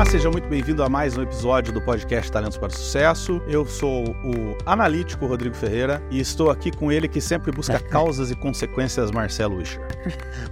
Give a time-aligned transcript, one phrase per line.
[0.00, 3.42] Olá, seja muito bem-vindo a mais um episódio do podcast Talentos para o Sucesso.
[3.46, 8.30] Eu sou o analítico Rodrigo Ferreira e estou aqui com ele que sempre busca causas
[8.30, 9.86] e consequências, Marcelo Wischer.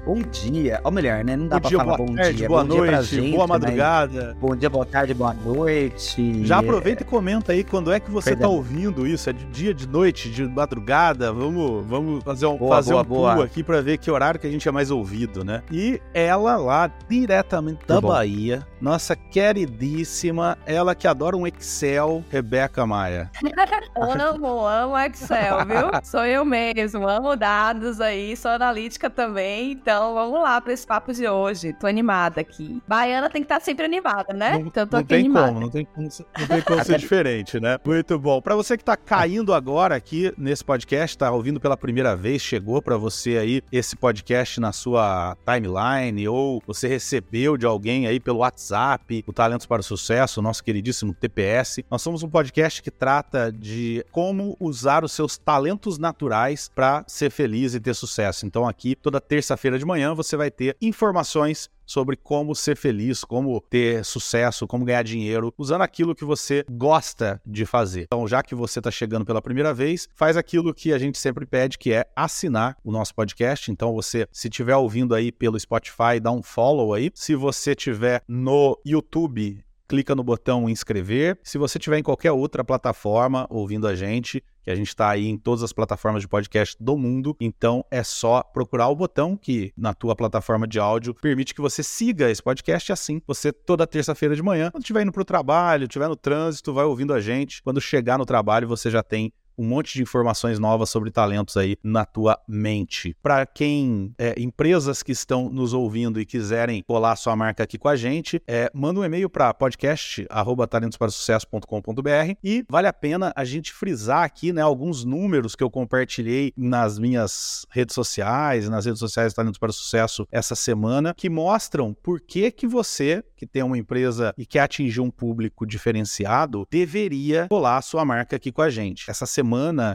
[0.04, 1.34] bom dia, ou melhor, né?
[1.34, 2.46] Não dá pra falar bom tarde, dia.
[2.46, 4.36] Boa bom noite, dia gente, boa madrugada.
[4.39, 6.44] Bom dia, boa tarde, boa noite.
[6.44, 9.30] Já aproveita e comenta aí quando é que você está ouvindo isso.
[9.30, 11.32] É de dia, de noite, de madrugada?
[11.32, 13.44] Vamos, vamos fazer um, boa, fazer boa, um boa.
[13.46, 15.62] aqui para ver que horário que a gente é mais ouvido, né?
[15.72, 17.98] E ela lá, diretamente da.
[17.98, 23.30] Bahia, nossa queridíssima, ela que adora um Excel, Rebeca Maia.
[23.96, 25.90] Amo, amo Excel, viu?
[26.04, 31.12] Sou eu mesmo, amo dados aí, sou analítica também, então vamos lá para esse papo
[31.12, 31.72] de hoje.
[31.72, 32.80] Tô animada aqui.
[32.86, 34.52] Baiana tem que estar sempre animada, né?
[34.52, 35.48] Não, então tô não aqui tem animada.
[35.48, 37.78] como, não tem como, ser- não tem como ser diferente, né?
[37.84, 38.41] Muito bom.
[38.41, 42.80] Para você que tá caindo agora aqui nesse podcast, tá ouvindo pela primeira vez, chegou
[42.80, 48.39] para você aí esse podcast na sua timeline ou você recebeu de alguém aí pelo
[48.39, 51.81] WhatsApp, o Talentos para o Sucesso, nosso queridíssimo TPS.
[51.91, 57.31] Nós somos um podcast que trata de como usar os seus talentos naturais para ser
[57.31, 58.47] feliz e ter sucesso.
[58.47, 63.61] Então aqui toda terça-feira de manhã você vai ter informações sobre como ser feliz, como
[63.62, 68.03] ter sucesso, como ganhar dinheiro, usando aquilo que você gosta de fazer.
[68.03, 71.47] Então, já que você está chegando pela primeira vez, faz aquilo que a gente sempre
[71.47, 73.72] pede, que é assinar o nosso podcast.
[73.72, 77.11] Então, você, se estiver ouvindo aí pelo Spotify, dá um follow aí.
[77.14, 81.39] Se você estiver no YouTube, clica no botão inscrever.
[81.42, 85.27] Se você estiver em qualquer outra plataforma ouvindo a gente, que a gente está aí
[85.27, 89.72] em todas as plataformas de podcast do mundo, então é só procurar o botão que
[89.74, 93.86] na tua plataforma de áudio permite que você siga esse podcast e assim você toda
[93.86, 97.20] terça-feira de manhã, quando estiver indo para o trabalho, estiver no trânsito, vai ouvindo a
[97.20, 97.62] gente.
[97.62, 101.79] Quando chegar no trabalho, você já tem um monte de informações novas sobre talentos aí
[101.83, 103.17] na tua mente.
[103.23, 107.89] Para quem, é, empresas que estão nos ouvindo e quiserem colar sua marca aqui com
[107.89, 114.23] a gente, é, manda um e-mail para podcast@talentosparasucesso.com.br e vale a pena a gente frisar
[114.23, 119.58] aqui, né, alguns números que eu compartilhei nas minhas redes sociais, nas redes sociais Talentos
[119.58, 124.45] para Sucesso essa semana, que mostram por que que você que tem uma empresa e
[124.45, 129.08] quer atingir um público diferenciado, deveria colar sua marca aqui com a gente.
[129.08, 129.47] Essa semana,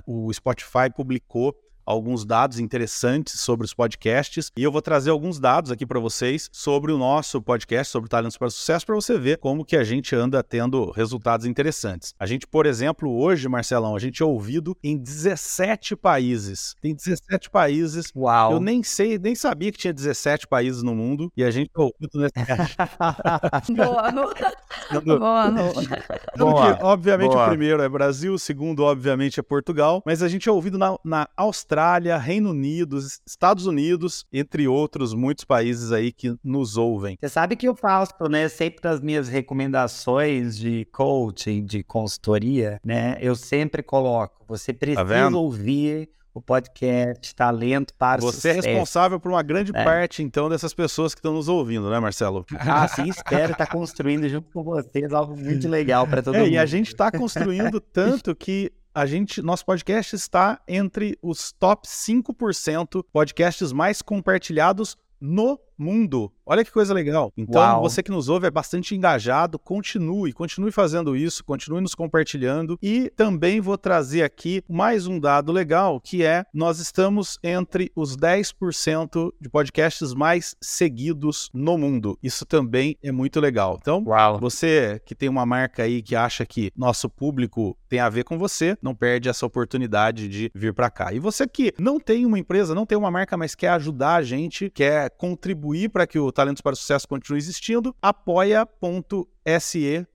[0.06, 1.54] o Spotify publicou
[1.86, 6.50] alguns dados interessantes sobre os podcasts e eu vou trazer alguns dados aqui para vocês
[6.52, 9.84] sobre o nosso podcast, sobre Talentos para o Sucesso, para você ver como que a
[9.84, 12.14] gente anda tendo resultados interessantes.
[12.20, 16.76] A gente, por exemplo, hoje, Marcelão, a gente é ouvido em 17 países.
[16.82, 18.12] Tem 17 países.
[18.16, 18.54] Uau.
[18.54, 21.80] Eu nem sei, nem sabia que tinha 17 países no mundo e a gente é
[21.80, 22.34] ouvido nesse
[23.76, 25.18] Boa, no...
[25.18, 25.74] Boa, no...
[25.74, 27.46] Sendo Boa, obviamente, boa.
[27.46, 30.98] o primeiro é Brasil, o segundo, obviamente, é Portugal, mas a gente é ouvido na,
[31.04, 31.73] na Austrália,
[32.18, 37.18] Reino Unido, Estados Unidos, entre outros muitos países aí que nos ouvem.
[37.20, 38.48] Você sabe que eu faço, né?
[38.50, 43.18] Sempre as minhas recomendações de coaching, de consultoria, né?
[43.20, 45.40] Eu sempre coloco, você precisa vendo?
[45.40, 48.68] ouvir o podcast Talento para o Você é Sucesso.
[48.68, 49.84] responsável por uma grande É.
[49.84, 52.44] parte, então, dessas pessoas que estão nos ouvindo, né, Marcelo?
[52.60, 56.50] Ah, sim, espero estar construindo junto com vocês algo muito legal para todo É, mundo.
[56.52, 61.88] e a gente está construindo tanto que a gente, nosso podcast está entre os top
[61.88, 66.32] 5% podcasts mais compartilhados no mundo.
[66.46, 67.32] Olha que coisa legal.
[67.38, 67.82] Então, Uau.
[67.82, 72.78] você que nos ouve é bastante engajado, continue, continue fazendo isso, continue nos compartilhando.
[72.82, 78.18] E também vou trazer aqui mais um dado legal, que é nós estamos entre os
[78.18, 82.18] 10% de podcasts mais seguidos no mundo.
[82.22, 83.78] Isso também é muito legal.
[83.82, 84.38] Então, Uau.
[84.38, 88.38] você que tem uma marca aí que acha que nosso público tem a ver com
[88.38, 91.14] você, não perde essa oportunidade de vir para cá.
[91.14, 94.24] E você que não tem uma empresa, não tem uma marca, mas quer ajudar a
[94.24, 99.33] gente, quer contribuir para que o Talentos para o Sucesso continue existindo, apoia.se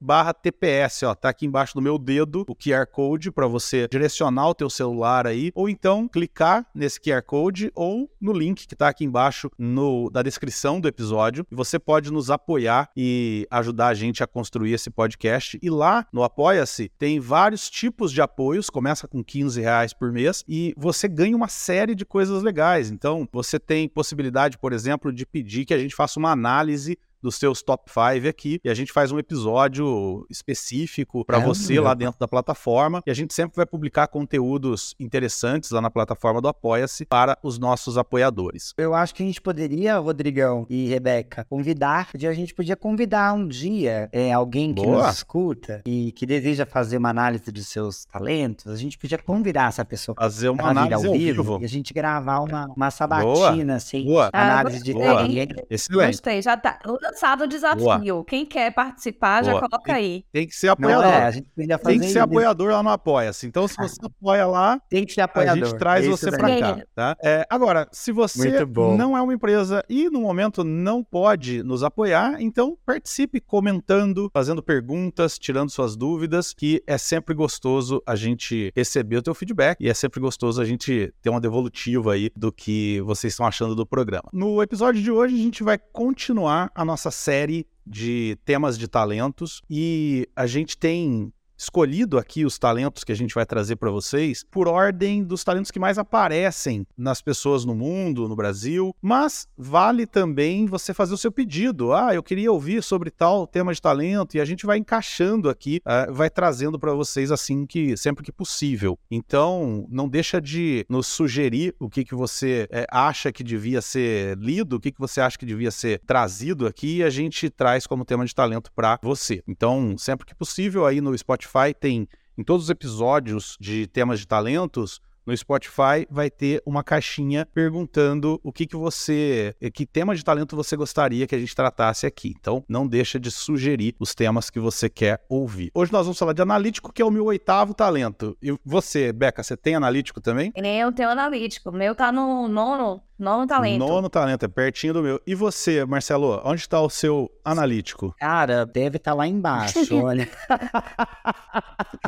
[0.00, 4.48] barra TPS, ó, tá aqui embaixo do meu dedo o QR Code para você direcionar
[4.48, 8.88] o teu celular aí, ou então clicar nesse QR Code ou no link que tá
[8.88, 13.94] aqui embaixo no, da descrição do episódio, e você pode nos apoiar e ajudar a
[13.94, 15.58] gente a construir esse podcast.
[15.62, 20.44] E lá no Apoia-se tem vários tipos de apoios, começa com 15 reais por mês,
[20.48, 22.90] e você ganha uma série de coisas legais.
[22.90, 27.36] Então, você tem possibilidade, por exemplo, de pedir que a gente faça uma análise dos
[27.36, 31.82] seus top 5 aqui e a gente faz um episódio específico para É, você meu.
[31.84, 36.40] lá dentro da plataforma e a gente sempre vai publicar conteúdos interessantes lá na plataforma
[36.40, 38.72] do Apoia-se para os nossos apoiadores.
[38.76, 43.46] Eu acho que a gente poderia, Rodrigão e Rebeca, convidar, a gente podia convidar um
[43.46, 45.06] dia é, alguém que Boa.
[45.06, 49.68] nos escuta e que deseja fazer uma análise dos seus talentos, a gente podia convidar
[49.68, 51.58] essa pessoa Fazer uma pra vir análise ao vivo, vivo.
[51.60, 54.30] e a gente gravar uma, uma sabatina, assim, Boa.
[54.32, 55.66] análise de Ah, talento.
[55.70, 56.12] Excelente.
[56.12, 56.78] Gostei, já tá
[57.08, 58.24] lançado o desafio.
[58.24, 59.68] Quem quer participar, já Boa.
[59.68, 60.24] coloca aí.
[60.32, 61.06] Tem que ser Não apoiador.
[61.06, 63.46] é, a gente fazer Tem que ser apoiador lá no Apoia-se.
[63.46, 65.68] Então, se você apoia lá, Tem que ser a apoiador.
[65.68, 66.60] gente traz é você daí.
[66.60, 67.16] cá, tá?
[67.22, 68.64] É, agora, se você
[68.96, 74.62] não é uma empresa e no momento não pode nos apoiar, então participe comentando, fazendo
[74.62, 79.88] perguntas, tirando suas dúvidas, que é sempre gostoso a gente receber o teu feedback e
[79.88, 83.86] é sempre gostoso a gente ter uma devolutiva aí do que vocês estão achando do
[83.86, 84.28] programa.
[84.32, 89.62] No episódio de hoje a gente vai continuar a nossa série de temas de talentos
[89.70, 94.44] e a gente tem escolhido aqui os talentos que a gente vai trazer para vocês
[94.48, 100.06] por ordem dos talentos que mais aparecem nas pessoas no mundo, no Brasil, mas vale
[100.06, 101.92] também você fazer o seu pedido.
[101.92, 105.80] Ah, eu queria ouvir sobre tal tema de talento e a gente vai encaixando aqui,
[105.84, 108.98] ah, vai trazendo para vocês assim que sempre que possível.
[109.10, 114.38] Então, não deixa de nos sugerir o que que você eh, acha que devia ser
[114.38, 117.86] lido, o que que você acha que devia ser trazido aqui e a gente traz
[117.86, 119.42] como tema de talento para você.
[119.48, 121.47] Então, sempre que possível aí no Spotify
[121.80, 127.44] tem em todos os episódios de temas de talentos, no Spotify vai ter uma caixinha
[127.44, 131.54] perguntando o que que você, eh, que tema de talento você gostaria que a gente
[131.54, 132.34] tratasse aqui.
[132.40, 135.70] Então, não deixa de sugerir os temas que você quer ouvir.
[135.74, 138.38] Hoje nós vamos falar de analítico, que é o meu oitavo talento.
[138.42, 140.50] E você, Beca, você tem analítico também?
[140.56, 141.68] Nem eu tenho analítico.
[141.68, 143.78] O meu tá no nono, nono talento.
[143.78, 145.20] Nono talento, é pertinho do meu.
[145.26, 148.14] E você, Marcelo, onde está o seu analítico?
[148.18, 150.28] Cara, deve estar lá embaixo, olha.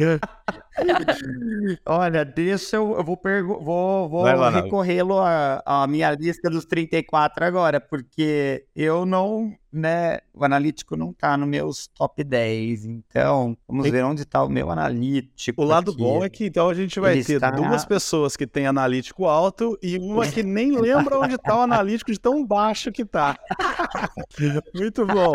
[1.87, 2.95] Olha, deixa eu.
[2.97, 4.23] Eu vou, pergu- vou, vou
[4.63, 9.53] recorrê-lo à à minha lista dos 34 agora, porque eu não.
[9.73, 12.87] Né, o analítico não tá nos meus top 10.
[12.87, 15.63] Então, vamos Tem- ver onde tá o meu analítico.
[15.63, 16.01] O lado aqui.
[16.01, 19.27] bom é que então a gente vai Ele ter está- duas pessoas que têm analítico
[19.27, 20.73] alto e uma que nem
[21.09, 23.39] lembra onde tá o analítico de tão baixo que tá.
[24.75, 25.33] Muito bom.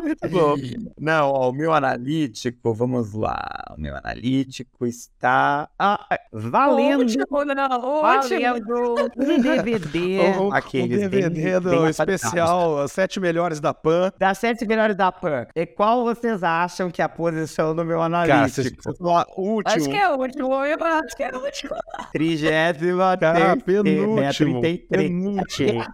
[0.00, 0.54] Muito bom.
[1.00, 3.40] Não, ó, o meu analítico, vamos lá.
[3.76, 7.00] O meu analítico está ah, valendo.
[7.00, 8.02] Último, não, último.
[8.02, 10.20] Valendo um DVD.
[10.38, 14.12] O, o Aqueles bem- DVD bem do especial Sete Melhores da PAN.
[14.18, 15.46] Das sete melhores da PAN.
[15.54, 18.82] E qual vocês acham que é a posição do meu Cara, analítico?
[18.96, 19.76] falou último.
[19.76, 21.76] Acho que é o último, eu acho que é o último.
[22.12, 24.88] Trigésima Cara, terceira, penúltimo, 33.
[24.88, 25.84] penúltimo.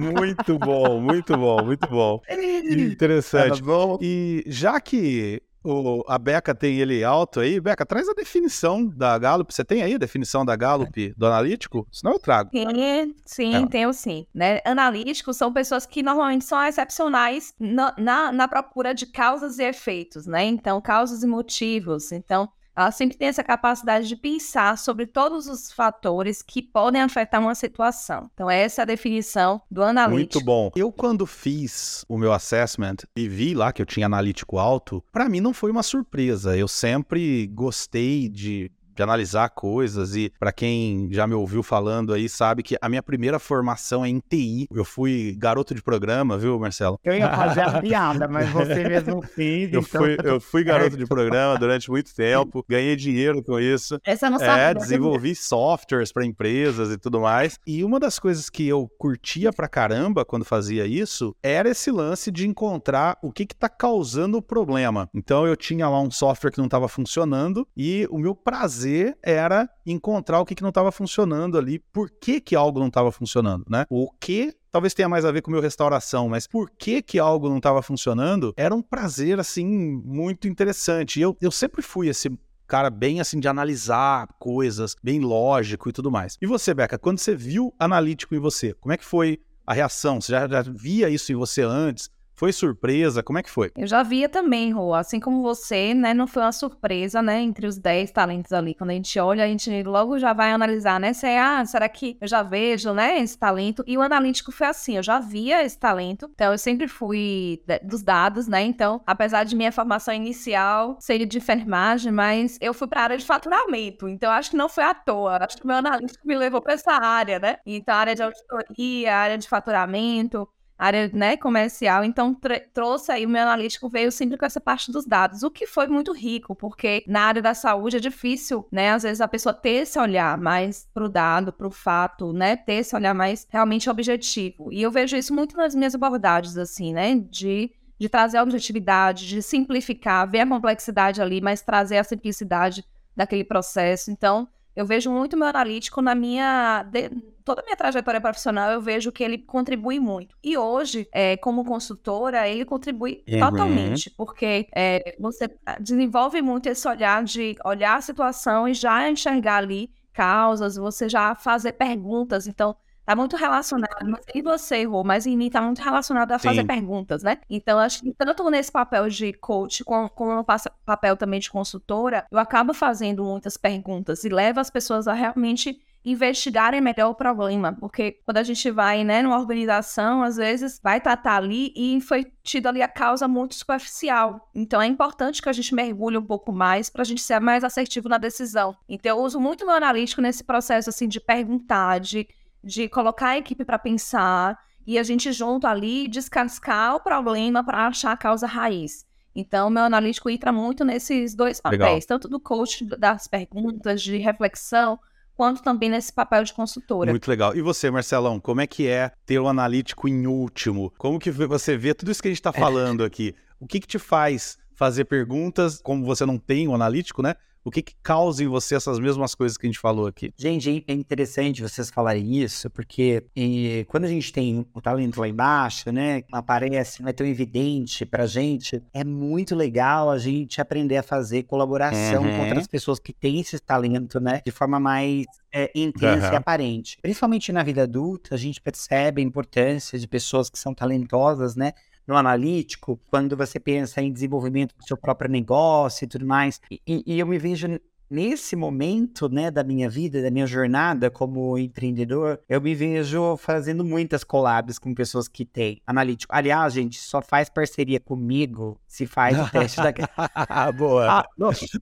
[0.00, 2.20] Muito bom, muito bom, muito bom.
[2.26, 3.62] Tá Interessante.
[3.62, 3.98] bom?
[4.00, 9.18] E já que o- a Beca tem ele alto aí, Beca, traz a definição da
[9.18, 9.52] Gallup.
[9.52, 11.86] Você tem aí a definição da Gallup do analítico?
[11.90, 12.50] Senão eu trago.
[12.52, 13.66] Sim, sim, É.
[13.66, 14.26] tenho sim.
[14.34, 14.60] Né?
[14.64, 20.26] Analíticos são pessoas que normalmente são excepcionais na, na, na procura de causas e efeitos,
[20.26, 20.44] né?
[20.44, 22.12] Então, causas e motivos.
[22.12, 27.40] Então, ela sempre tem essa capacidade de pensar sobre todos os fatores que podem afetar
[27.40, 28.30] uma situação.
[28.34, 30.16] Então, essa é a definição do analítico.
[30.16, 30.70] Muito bom.
[30.76, 35.28] Eu, quando fiz o meu assessment e vi lá que eu tinha analítico alto, pra
[35.28, 36.56] mim não foi uma surpresa.
[36.56, 38.70] Eu sempre gostei de.
[38.96, 43.02] De analisar coisas e pra quem já me ouviu falando aí sabe que a minha
[43.02, 44.66] primeira formação é em TI.
[44.74, 46.98] Eu fui garoto de programa, viu, Marcelo?
[47.04, 49.72] Eu ia fazer a piada, mas você mesmo fez.
[49.72, 53.98] Eu então fui, eu fui garoto de programa durante muito tempo, ganhei dinheiro com isso.
[54.04, 54.74] Essa não É, sabia.
[54.74, 57.58] desenvolvi softwares para empresas e tudo mais.
[57.66, 62.30] E uma das coisas que eu curtia pra caramba quando fazia isso era esse lance
[62.30, 65.08] de encontrar o que que tá causando o problema.
[65.14, 68.85] Então eu tinha lá um software que não estava funcionando e o meu prazer
[69.22, 73.10] era encontrar o que que não estava funcionando ali, por que que algo não estava
[73.12, 73.84] funcionando, né?
[73.88, 77.48] O que talvez tenha mais a ver com meu restauração, mas por que que algo
[77.48, 79.66] não estava funcionando era um prazer, assim,
[80.04, 81.20] muito interessante.
[81.20, 82.30] Eu, eu sempre fui esse
[82.66, 86.36] cara bem assim de analisar coisas, bem lógico e tudo mais.
[86.40, 90.20] E você, Beca, quando você viu analítico em você, como é que foi a reação?
[90.20, 92.10] Você já, já via isso em você antes?
[92.36, 93.22] Foi surpresa?
[93.22, 93.72] Como é que foi?
[93.74, 96.12] Eu já via também, Rô, assim como você, né?
[96.12, 97.40] Não foi uma surpresa, né?
[97.40, 98.74] Entre os 10 talentos ali.
[98.74, 101.14] Quando a gente olha, a gente logo já vai analisar, né?
[101.14, 103.18] Se, é, ah, será que eu já vejo, né?
[103.18, 103.82] Esse talento.
[103.86, 106.30] E o analítico foi assim, eu já via esse talento.
[106.34, 108.62] Então, eu sempre fui dos dados, né?
[108.62, 113.18] Então, apesar de minha formação inicial ser de enfermagem, mas eu fui para a área
[113.18, 114.06] de faturamento.
[114.08, 115.38] Então, acho que não foi à toa.
[115.38, 117.56] Acho que meu analítico me levou para essa área, né?
[117.64, 120.46] Então, área de auditoria, área de faturamento.
[120.78, 122.36] Área né, comercial, então
[122.72, 125.86] trouxe aí o meu analítico veio sempre com essa parte dos dados, o que foi
[125.86, 129.82] muito rico, porque na área da saúde é difícil, né, às vezes a pessoa ter
[129.82, 134.72] esse olhar mais pro dado, pro fato, né, ter esse olhar mais realmente objetivo.
[134.72, 139.26] E eu vejo isso muito nas minhas abordagens, assim, né, de de trazer a objetividade,
[139.26, 142.84] de simplificar, ver a complexidade ali, mas trazer a simplicidade
[143.16, 144.10] daquele processo.
[144.10, 146.82] Então, eu vejo muito meu analítico na minha.
[146.82, 147.10] De,
[147.42, 150.36] toda a minha trajetória profissional, eu vejo que ele contribui muito.
[150.42, 153.38] E hoje, é, como consultora, ele contribui uhum.
[153.38, 155.48] totalmente, porque é, você
[155.80, 161.34] desenvolve muito esse olhar de olhar a situação e já enxergar ali causas, você já
[161.34, 162.46] fazer perguntas.
[162.46, 166.40] Então, Tá muito relacionado, não sei você, Rô, mas em mim tá muito relacionado a
[166.40, 166.66] fazer Sim.
[166.66, 167.38] perguntas, né?
[167.48, 170.44] Então, acho que tanto nesse papel de coach, como, como no
[170.84, 175.80] papel também de consultora, eu acabo fazendo muitas perguntas e levo as pessoas a realmente
[176.04, 181.00] investigarem melhor o problema, porque quando a gente vai, né, numa organização, às vezes vai
[181.00, 184.48] tratar ali e foi tido ali a causa muito superficial.
[184.54, 187.64] Então é importante que a gente mergulhe um pouco mais para a gente ser mais
[187.64, 188.76] assertivo na decisão.
[188.88, 192.28] Então eu uso muito meu analítico nesse processo assim de perguntar, de
[192.66, 197.86] de colocar a equipe para pensar e a gente junto ali descascar o problema para
[197.86, 199.06] achar a causa raiz.
[199.34, 202.00] Então, meu analítico entra muito nesses dois papéis, Legal.
[202.08, 204.98] tanto do coach das perguntas, de reflexão,
[205.36, 207.10] quanto também nesse papel de consultora.
[207.10, 207.54] Muito legal.
[207.54, 210.92] E você, Marcelão, como é que é ter o analítico em último?
[210.96, 213.34] Como que você vê tudo isso que a gente está falando aqui?
[213.60, 217.34] O que, que te faz fazer perguntas, como você não tem o analítico, né?
[217.66, 220.32] O que, que causa em você essas mesmas coisas que a gente falou aqui?
[220.36, 225.26] Gente, é interessante vocês falarem isso, porque e, quando a gente tem o talento lá
[225.26, 230.96] embaixo, né, aparece, não é tão evidente pra gente, é muito legal a gente aprender
[230.96, 232.36] a fazer colaboração uhum.
[232.36, 236.34] com outras pessoas que têm esse talento, né, de forma mais é, intensa uhum.
[236.34, 236.98] e aparente.
[237.02, 241.72] Principalmente na vida adulta, a gente percebe a importância de pessoas que são talentosas, né,
[242.06, 246.60] no analítico, quando você pensa em desenvolvimento do seu próprio negócio e tudo mais.
[246.70, 247.66] E, e eu me vejo
[248.08, 253.84] nesse momento, né, da minha vida, da minha jornada como empreendedor, eu me vejo fazendo
[253.84, 256.32] muitas collabs com pessoas que têm analítico.
[256.34, 259.92] Aliás, gente, só faz parceria comigo se faz o teste da.
[260.72, 261.20] Boa.
[261.20, 261.24] Ah,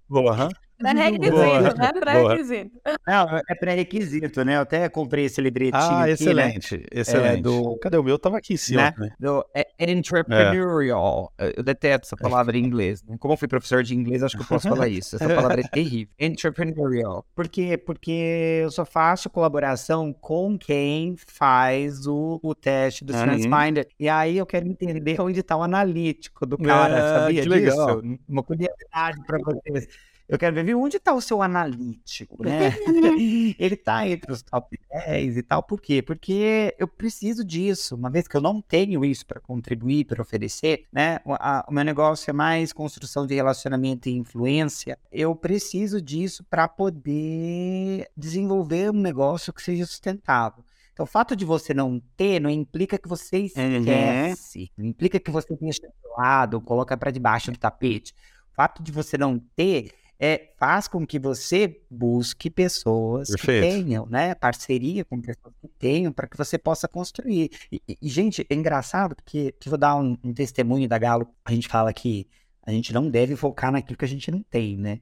[0.09, 0.37] Boa.
[0.37, 2.81] Não é requisito, não é pré-requisito.
[3.07, 4.57] Não, é pré-requisito, né?
[4.57, 6.85] Eu até comprei esse livretinho ah, aqui, excelente, né?
[6.93, 7.39] excelente.
[7.39, 7.77] É, do...
[7.79, 8.19] Cadê o meu?
[8.19, 8.95] Tava aqui em cima.
[8.99, 9.11] Né?
[9.19, 11.33] Do é, entrepreneurial.
[11.39, 11.55] É.
[11.57, 13.03] Eu detesto essa palavra em inglês.
[13.03, 13.17] Né?
[13.19, 15.17] Como eu fui professor de inglês, acho que eu posso falar isso.
[15.17, 16.13] Essa palavra é terrível.
[16.19, 17.25] Entrepreneurial.
[17.35, 17.77] Por quê?
[17.77, 23.21] Porque eu só faço colaboração com quem faz o, o teste do uhum.
[23.21, 23.89] ScienceMinder.
[23.99, 27.77] E aí eu quero entender onde está o analítico do cara, ah, sabia que disso?
[27.81, 28.03] Legal.
[28.29, 29.89] Uma curiosidade para vocês.
[30.27, 32.75] Eu quero ver onde está o seu analítico, né?
[33.59, 35.63] Ele está entre os top 10 e tal.
[35.63, 36.01] Por quê?
[36.01, 37.95] Porque eu preciso disso.
[37.95, 41.21] Uma vez que eu não tenho isso para contribuir, para oferecer, né?
[41.25, 44.99] O, a, o, meu negócio é mais construção de relacionamento e influência.
[45.13, 50.65] Eu preciso disso para poder desenvolver um negócio que seja sustentável.
[50.95, 54.69] Então, o fato de você não ter não implica que você esquece, uhum.
[54.79, 58.15] não implica que você deixa de lado, coloca para debaixo do tapete.
[58.53, 63.67] O fato de você não ter é, faz com que você busque pessoas Perfeito.
[63.67, 67.51] que tenham, né, parceria com pessoas que tenham, para que você possa construir.
[67.71, 71.53] E, e, gente, é engraçado porque, que vou dar um, um, testemunho da Galo, a
[71.53, 72.27] gente fala que
[72.63, 75.01] a gente não deve focar naquilo que a gente não tem, né?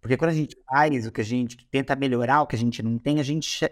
[0.00, 2.82] Porque quando a gente faz o que a gente tenta melhorar, o que a gente
[2.82, 3.64] não tem, a gente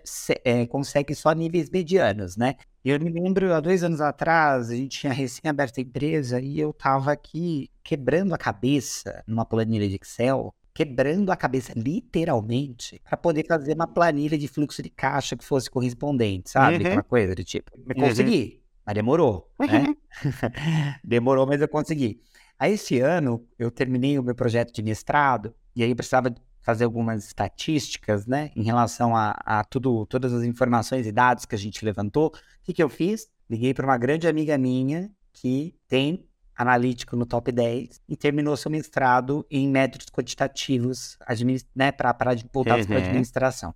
[0.44, 2.54] é, consegue só níveis medianos, né?
[2.82, 6.58] Eu me lembro, há dois anos atrás, a gente tinha recém aberto a empresa e
[6.58, 13.16] eu tava aqui quebrando a cabeça numa planilha de Excel quebrando a cabeça literalmente para
[13.16, 16.84] poder fazer uma planilha de fluxo de caixa que fosse correspondente, sabe?
[16.84, 16.92] Uhum.
[16.92, 17.70] Uma coisa do tipo.
[17.76, 18.08] Me uhum.
[18.08, 18.82] consegui, uhum.
[18.86, 19.94] mas demorou, né?
[21.04, 22.20] demorou, mas eu consegui.
[22.58, 26.84] Aí esse ano eu terminei o meu projeto de mestrado e aí eu precisava fazer
[26.84, 31.58] algumas estatísticas, né, em relação a, a tudo, todas as informações e dados que a
[31.58, 32.28] gente levantou.
[32.28, 33.28] O que, que eu fiz?
[33.50, 36.24] Liguei para uma grande amiga minha que tem
[36.56, 41.18] analítico no top 10 e terminou seu mestrado em métodos quantitativos,
[41.74, 42.14] né, para
[42.52, 42.92] voltados uhum.
[42.92, 43.74] para administração.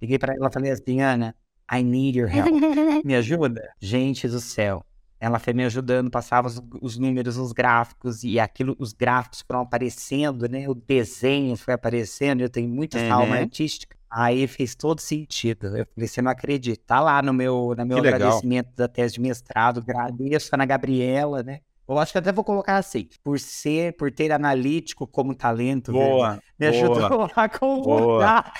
[0.00, 1.34] Liguei para ela e falei assim, Ana,
[1.70, 2.48] I need your help.
[3.04, 3.62] Me ajuda?
[3.80, 4.84] Gente do céu.
[5.20, 9.62] Ela foi me ajudando, passava os, os, números, os gráficos, e aquilo, os gráficos foram
[9.62, 10.68] aparecendo, né?
[10.68, 13.12] O desenho foi aparecendo, eu tenho muita uhum.
[13.12, 13.96] alma artística.
[14.08, 15.76] Aí fez todo sentido.
[15.76, 16.82] Eu falei, você não acredita.
[16.86, 21.42] Tá lá no meu, no meu agradecimento da tese de mestrado, agradeço a Ana Gabriela,
[21.42, 21.60] né?
[21.88, 26.30] Eu acho que até vou colocar assim, por ser, por ter analítico como talento, boa,
[26.30, 28.52] velho, me boa, ajudou a computar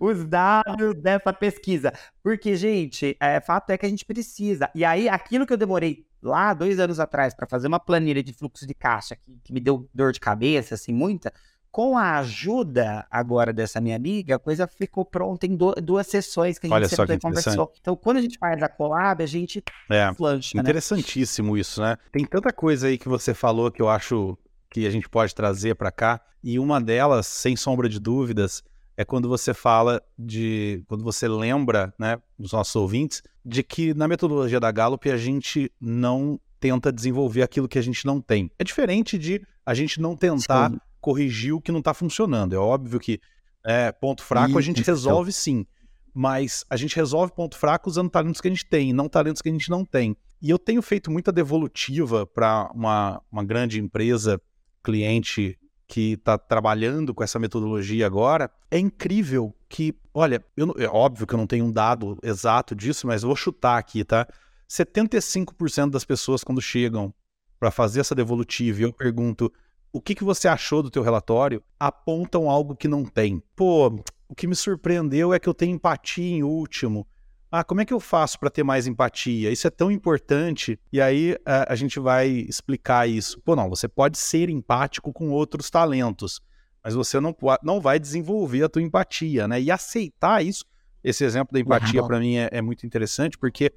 [0.00, 1.92] os dados dessa pesquisa.
[2.22, 4.68] Porque, gente, é, fato é que a gente precisa.
[4.74, 8.32] E aí, aquilo que eu demorei lá dois anos atrás para fazer uma planilha de
[8.32, 11.32] fluxo de caixa que, que me deu dor de cabeça, assim, muita,
[11.74, 16.66] com a ajuda agora dessa minha amiga, a coisa ficou pronta em duas sessões que
[16.66, 17.72] a gente Olha sempre conversou.
[17.80, 20.60] Então, quando a gente faz a collab, a gente é, flancha, né?
[20.60, 21.60] Interessantíssimo né?
[21.60, 21.96] isso, né?
[22.12, 24.38] Tem tanta coisa aí que você falou que eu acho
[24.70, 28.62] que a gente pode trazer para cá, e uma delas, sem sombra de dúvidas,
[28.96, 30.80] é quando você fala de.
[30.86, 35.72] quando você lembra, né, dos nossos ouvintes, de que na metodologia da Gallup a gente
[35.80, 38.48] não tenta desenvolver aquilo que a gente não tem.
[38.60, 42.54] É diferente de a gente não tentar Sim corrigir o que não está funcionando.
[42.54, 43.20] É óbvio que
[43.62, 45.66] é, ponto fraco a gente resolve sim,
[46.14, 49.50] mas a gente resolve ponto fraco usando talentos que a gente tem, não talentos que
[49.50, 50.16] a gente não tem.
[50.40, 54.40] E eu tenho feito muita devolutiva para uma, uma grande empresa
[54.82, 58.50] cliente que está trabalhando com essa metodologia agora.
[58.70, 63.06] É incrível que, olha, eu, é óbvio que eu não tenho um dado exato disso,
[63.06, 64.26] mas eu vou chutar aqui, tá?
[64.70, 67.12] 75% das pessoas quando chegam
[67.60, 69.52] para fazer essa devolutiva e eu pergunto
[69.94, 73.40] o que, que você achou do teu relatório, apontam algo que não tem.
[73.54, 73.86] Pô,
[74.28, 77.06] o que me surpreendeu é que eu tenho empatia em último.
[77.48, 79.52] Ah, como é que eu faço para ter mais empatia?
[79.52, 80.80] Isso é tão importante.
[80.92, 83.40] E aí a, a, gente vai explicar isso.
[83.42, 86.40] Pô, não, você pode ser empático com outros talentos,
[86.82, 87.32] mas você não,
[87.62, 89.62] não vai desenvolver a tua empatia, né?
[89.62, 90.64] E aceitar isso.
[91.04, 93.72] Esse exemplo da empatia para mim é, é muito interessante porque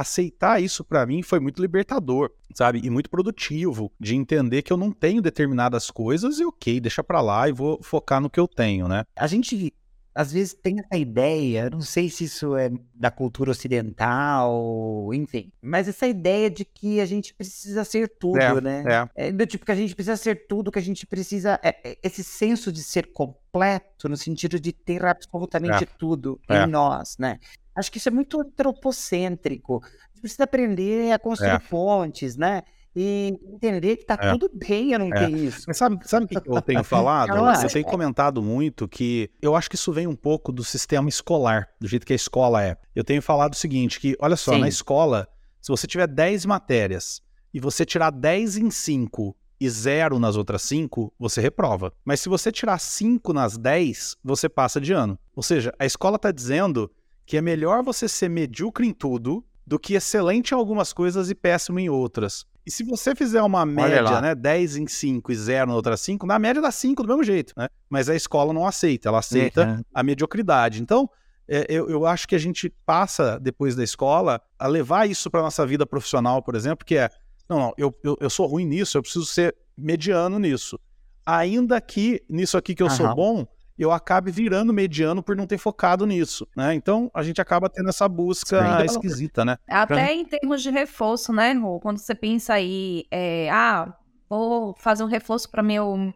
[0.00, 2.80] aceitar isso para mim foi muito libertador, sabe?
[2.82, 7.20] E muito produtivo de entender que eu não tenho determinadas coisas e ok, deixa para
[7.20, 9.04] lá e vou focar no que eu tenho, né?
[9.16, 9.74] A gente
[10.18, 15.86] às vezes tem essa ideia, não sei se isso é da cultura ocidental, enfim, mas
[15.86, 18.84] essa ideia de que a gente precisa ser tudo, é, né?
[19.14, 19.28] É.
[19.28, 19.32] é.
[19.32, 21.60] do tipo que a gente precisa ser tudo, que a gente precisa.
[21.62, 25.86] É, é esse senso de ser completo, no sentido de ter absolutamente é.
[25.96, 26.66] tudo em é.
[26.66, 27.38] nós, né?
[27.78, 29.80] Acho que isso é muito antropocêntrico.
[29.84, 31.58] A gente precisa aprender a construir é.
[31.58, 32.62] pontes, né?
[32.96, 34.32] E entender que tá é.
[34.32, 35.26] tudo bem eu não é.
[35.26, 35.64] ter isso.
[35.68, 37.32] Mas sabe, sabe o que eu tenho falado?
[37.60, 41.68] Você tem comentado muito que eu acho que isso vem um pouco do sistema escolar,
[41.80, 42.76] do jeito que a escola é.
[42.96, 44.60] Eu tenho falado o seguinte, que olha só, Sim.
[44.60, 45.28] na escola,
[45.62, 47.22] se você tiver 10 matérias
[47.54, 51.92] e você tirar 10 em 5 e 0 nas outras 5, você reprova.
[52.04, 55.18] Mas se você tirar 5 nas 10, você passa de ano.
[55.36, 56.90] Ou seja, a escola está dizendo
[57.28, 61.34] que é melhor você ser medíocre em tudo do que excelente em algumas coisas e
[61.34, 62.46] péssimo em outras.
[62.64, 66.26] E se você fizer uma média, né, 10 em 5 e 0 na outra 5,
[66.26, 67.68] na média dá 5 do mesmo jeito, né?
[67.88, 69.84] Mas a escola não aceita, ela aceita é.
[69.92, 70.80] a mediocridade.
[70.80, 71.08] Então,
[71.46, 75.42] é, eu, eu acho que a gente passa, depois da escola, a levar isso para
[75.42, 77.10] nossa vida profissional, por exemplo, que é,
[77.46, 80.80] não, não, eu, eu, eu, sou ruim nisso, eu preciso ser mediano nisso.
[81.26, 82.96] Ainda que nisso aqui que eu Aham.
[82.96, 83.46] sou bom,
[83.78, 86.74] eu acabe virando mediano por não ter focado nisso, né?
[86.74, 88.84] Então a gente acaba tendo essa busca Sim.
[88.84, 89.56] esquisita, né?
[89.68, 90.12] Até pra...
[90.12, 91.78] em termos de reforço, né, Rô?
[91.78, 93.94] Quando você pensa aí, é, ah,
[94.28, 96.12] vou fazer um reforço para meu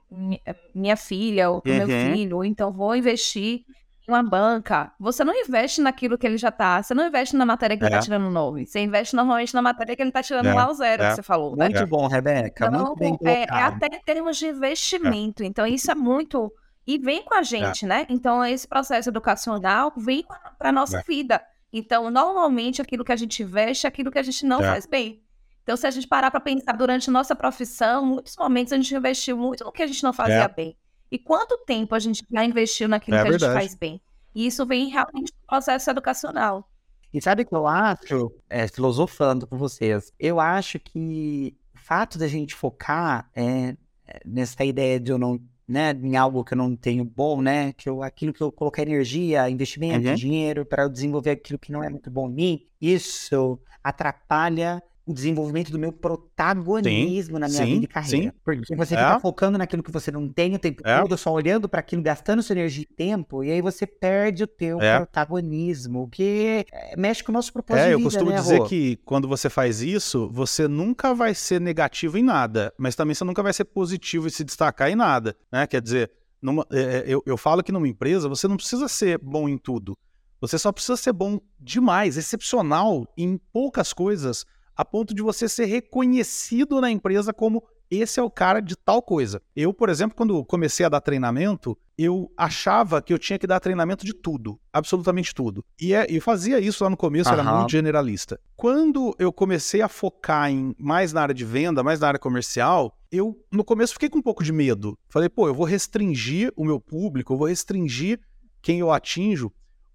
[0.74, 1.86] minha filha ou para uhum.
[1.86, 3.60] meu filho, ou então vou investir
[4.08, 4.92] em uma banca.
[4.98, 7.86] Você não investe naquilo que ele já tá, você não investe na matéria que é.
[7.86, 10.52] ele tá tirando 9, você investe normalmente na matéria que ele tá tirando é.
[10.54, 11.08] lá o zero, é.
[11.10, 11.66] que você falou, né?
[11.66, 15.90] Muito bom, Rebeca, então, muito bem é, é, até em termos de investimento, então isso
[15.90, 16.52] é muito
[16.86, 17.44] e vem com a é.
[17.44, 17.88] gente, é.
[17.88, 18.06] né?
[18.08, 20.24] Então, esse processo educacional vem
[20.58, 21.02] para a nossa é.
[21.02, 21.42] vida.
[21.72, 24.64] Então, normalmente, aquilo que a gente investe é aquilo que a gente não é.
[24.64, 25.22] faz bem.
[25.62, 29.36] Então, se a gente parar para pensar durante nossa profissão, muitos momentos a gente investiu
[29.36, 30.48] muito no que a gente não fazia é.
[30.48, 30.76] bem.
[31.10, 34.00] E quanto tempo a gente já investiu naquilo que a gente faz bem?
[34.34, 36.68] E isso vem realmente do processo educacional.
[37.12, 42.18] E sabe o que eu acho, é, filosofando com vocês, eu acho que o fato
[42.18, 43.76] da gente focar é,
[44.24, 47.88] nessa ideia de eu não né, em algo que eu não tenho bom, né, que
[47.88, 50.14] eu, aquilo que eu colocar energia, investimento, uhum.
[50.14, 55.12] dinheiro para eu desenvolver aquilo que não é muito bom em mim, isso atrapalha o
[55.12, 58.30] desenvolvimento do meu protagonismo sim, na minha sim, vida e carreira.
[58.30, 58.40] Sim.
[58.44, 59.20] Porque você fica é.
[59.20, 61.00] focando naquilo que você não tem o tempo é.
[61.00, 64.46] todo, só olhando para aquilo, gastando sua energia e tempo, e aí você perde o
[64.46, 64.98] teu é.
[64.98, 68.58] protagonismo, que é, mexe com o nosso propósito é, de vida, eu costumo né, dizer
[68.58, 68.66] Rô?
[68.66, 73.24] que quando você faz isso, você nunca vai ser negativo em nada, mas também você
[73.24, 75.66] nunca vai ser positivo e se destacar em nada, né?
[75.66, 76.10] Quer dizer,
[76.40, 79.58] numa, é, é, eu, eu falo que numa empresa você não precisa ser bom em
[79.58, 79.98] tudo.
[80.40, 84.44] Você só precisa ser bom demais, excepcional em poucas coisas
[84.76, 89.02] a ponto de você ser reconhecido na empresa como esse é o cara de tal
[89.02, 89.42] coisa.
[89.54, 93.60] Eu, por exemplo, quando comecei a dar treinamento, eu achava que eu tinha que dar
[93.60, 95.62] treinamento de tudo, absolutamente tudo.
[95.78, 97.38] E é, eu fazia isso lá no começo, uhum.
[97.38, 98.40] era muito generalista.
[98.56, 102.96] Quando eu comecei a focar em mais na área de venda, mais na área comercial,
[103.10, 104.98] eu no começo fiquei com um pouco de medo.
[105.10, 108.18] Falei, pô, eu vou restringir o meu público, eu vou restringir
[108.62, 109.52] quem eu atinjo.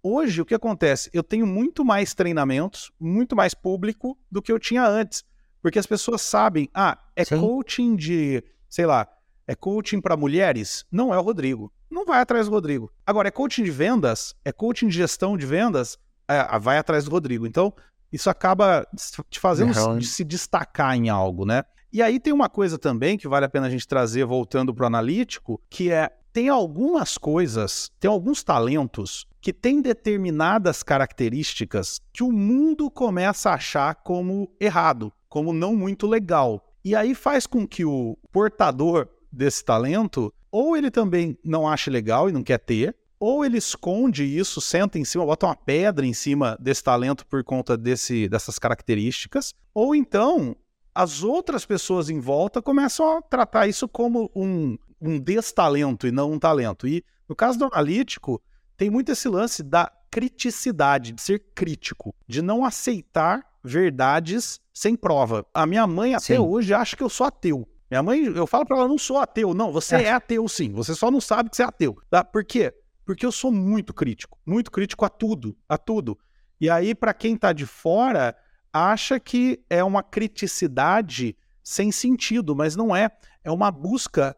[0.09, 1.09] Hoje, o que acontece?
[1.11, 5.25] Eu tenho muito mais treinamentos, muito mais público do que eu tinha antes.
[5.61, 7.41] Porque as pessoas sabem, ah, é Sim.
[7.41, 9.05] coaching de, sei lá,
[9.45, 10.85] é coaching para mulheres?
[10.89, 11.73] Não é o Rodrigo.
[11.91, 12.89] Não vai atrás do Rodrigo.
[13.05, 14.33] Agora, é coaching de vendas?
[14.45, 15.97] É coaching de gestão de vendas?
[16.25, 17.45] É, vai atrás do Rodrigo.
[17.45, 17.73] Então,
[18.09, 18.87] isso acaba
[19.29, 20.01] te fazendo uhum.
[20.01, 21.65] se destacar em algo, né?
[21.91, 24.83] E aí tem uma coisa também que vale a pena a gente trazer, voltando para
[24.83, 32.21] o analítico, que é tem algumas coisas, tem alguns talentos que têm determinadas características que
[32.21, 36.63] o mundo começa a achar como errado, como não muito legal.
[36.85, 42.29] E aí faz com que o portador desse talento, ou ele também não acha legal
[42.29, 46.13] e não quer ter, ou ele esconde isso, senta em cima, bota uma pedra em
[46.13, 50.55] cima desse talento por conta desse, dessas características, ou então
[50.93, 56.31] as outras pessoas em volta começam a tratar isso como um, um destalento e não
[56.31, 56.87] um talento.
[56.87, 58.41] E no caso do analítico,
[58.75, 65.45] tem muito esse lance da criticidade, de ser crítico, de não aceitar verdades sem prova.
[65.53, 66.39] A minha mãe até Sim.
[66.39, 67.67] hoje acha que eu sou ateu.
[67.89, 69.53] Minha mãe, eu falo para ela, não sou ateu.
[69.53, 70.03] Não, você é.
[70.03, 70.11] é.
[70.11, 70.71] ateu sim.
[70.73, 71.97] Você só não sabe que você é ateu.
[72.09, 72.23] Tá?
[72.23, 72.73] Por quê?
[73.05, 74.37] Porque eu sou muito crítico.
[74.45, 75.57] Muito crítico a tudo.
[75.69, 76.17] A tudo.
[76.59, 78.35] E aí, para quem tá de fora,
[78.73, 83.09] acha que é uma criticidade sem sentido, mas não é.
[83.43, 84.35] É uma busca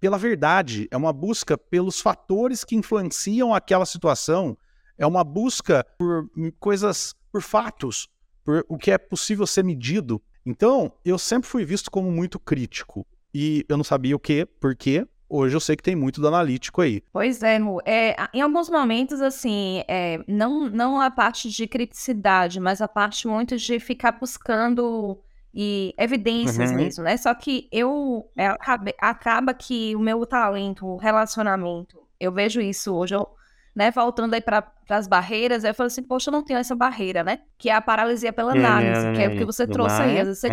[0.00, 4.56] pela verdade, é uma busca pelos fatores que influenciam aquela situação,
[4.98, 8.08] é uma busca por coisas, por fatos,
[8.44, 10.22] por o que é possível ser medido.
[10.44, 13.06] Então, eu sempre fui visto como muito crítico.
[13.34, 15.06] E eu não sabia o que, por quê.
[15.28, 17.02] Hoje eu sei que tem muito do analítico aí.
[17.12, 17.80] Pois é, Mu.
[17.84, 23.26] É, em alguns momentos, assim, é, não, não a parte de criticidade, mas a parte
[23.26, 25.20] muito de ficar buscando
[25.58, 26.76] e evidências uhum.
[26.76, 27.16] mesmo, né?
[27.16, 28.54] Só que eu é,
[29.00, 33.14] acaba que o meu talento, o relacionamento, eu vejo isso hoje.
[33.14, 33.26] Eu,
[33.74, 37.24] né, voltando aí para as barreiras, eu falo assim, poxa, eu não tenho essa barreira,
[37.24, 37.40] né?
[37.56, 40.20] Que é a paralisia pela análise, que é o que você trouxe aí.
[40.20, 40.48] Às vezes você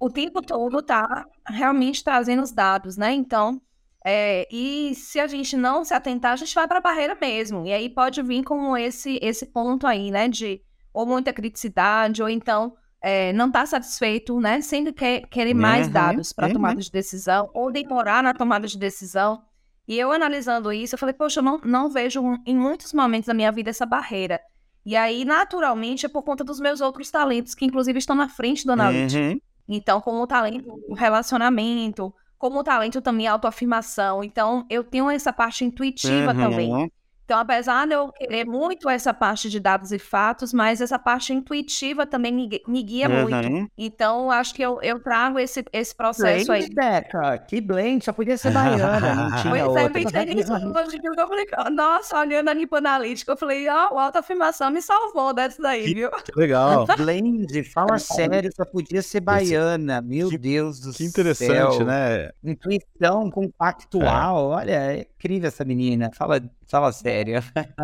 [0.00, 3.12] o tempo todo tá realmente trazendo os dados, né?
[3.12, 3.62] Então,
[4.04, 7.64] é, e se a gente não se atentar, a gente vai para a barreira mesmo.
[7.66, 10.28] E aí pode vir com esse, esse ponto aí, né?
[10.28, 10.60] De
[10.92, 14.60] ou muita criticidade, ou então é, não está satisfeito, né?
[14.60, 16.52] Sempre quer querer mais uhum, dados para uhum.
[16.52, 19.42] tomada de decisão, ou demorar na tomada de decisão.
[19.88, 23.34] E eu analisando isso, eu falei, poxa, eu não, não vejo em muitos momentos da
[23.34, 24.40] minha vida essa barreira.
[24.84, 28.64] E aí, naturalmente, é por conta dos meus outros talentos, que inclusive estão na frente
[28.64, 29.22] do analítico.
[29.22, 29.40] Uhum.
[29.68, 34.24] Então, como o talento, o relacionamento, como o talento também a autoafirmação.
[34.24, 36.38] Então, eu tenho essa parte intuitiva uhum.
[36.38, 36.92] também.
[37.30, 41.32] Então, apesar de eu querer muito essa parte de dados e fatos, mas essa parte
[41.32, 43.22] intuitiva também me, me guia uhum.
[43.22, 43.70] muito.
[43.78, 46.74] Então, acho que eu, eu trago esse, esse processo blend, aí.
[46.74, 51.28] Deca, que blend, só podia ser baiana, não tinha pois é, eu pensei nisso, eu
[51.28, 55.62] falei, nossa, olhando ali pro analítico, eu falei, ó, oh, a autoafirmação me salvou dessa
[55.62, 56.10] daí, que, viu?
[56.10, 56.84] Que legal.
[56.98, 60.94] blend, fala sério, só podia ser baiana, meu que, Deus do céu.
[60.94, 61.86] Que interessante, céu.
[61.86, 62.30] né?
[62.42, 64.56] Intuição compactual, é.
[64.56, 67.42] olha, é incrível essa menina, fala Fala sério.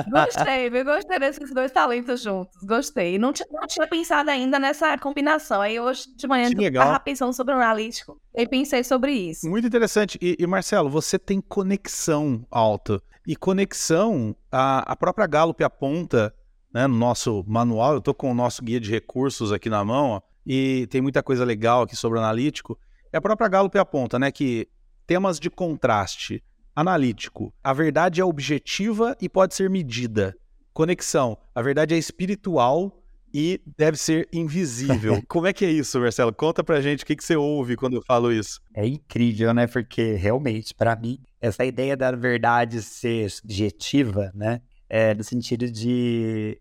[0.09, 2.57] Gostei, eu gostei desses dois talentos juntos.
[2.63, 3.19] Gostei.
[3.19, 5.61] Não, não tinha pensado ainda nessa combinação.
[5.61, 9.49] Aí hoje de manhã eu estava pensando sobre o analítico e pensei sobre isso.
[9.49, 10.17] Muito interessante.
[10.23, 13.03] E, e, Marcelo, você tem conexão alta.
[13.27, 16.33] E conexão, a, a própria Gallup aponta
[16.73, 17.95] né, no nosso manual.
[17.95, 21.25] Eu estou com o nosso guia de recursos aqui na mão, ó, e tem muita
[21.25, 22.79] coisa legal aqui sobre o analítico.
[23.13, 24.69] E a própria Gallup aponta né, que
[25.09, 26.41] temas de contraste
[26.77, 27.55] Analítico.
[27.65, 30.37] A verdade é objetiva e pode ser medida.
[30.75, 31.39] Conexão.
[31.55, 35.23] A verdade é espiritual e deve ser invisível.
[35.27, 36.35] Como é que é isso, Marcelo?
[36.35, 38.61] Conta pra gente o que, que você ouve quando eu falo isso.
[38.75, 39.67] É incrível, né?
[39.67, 44.61] Porque realmente, para mim, essa ideia da verdade ser subjetiva, né?
[44.89, 46.61] É no sentido de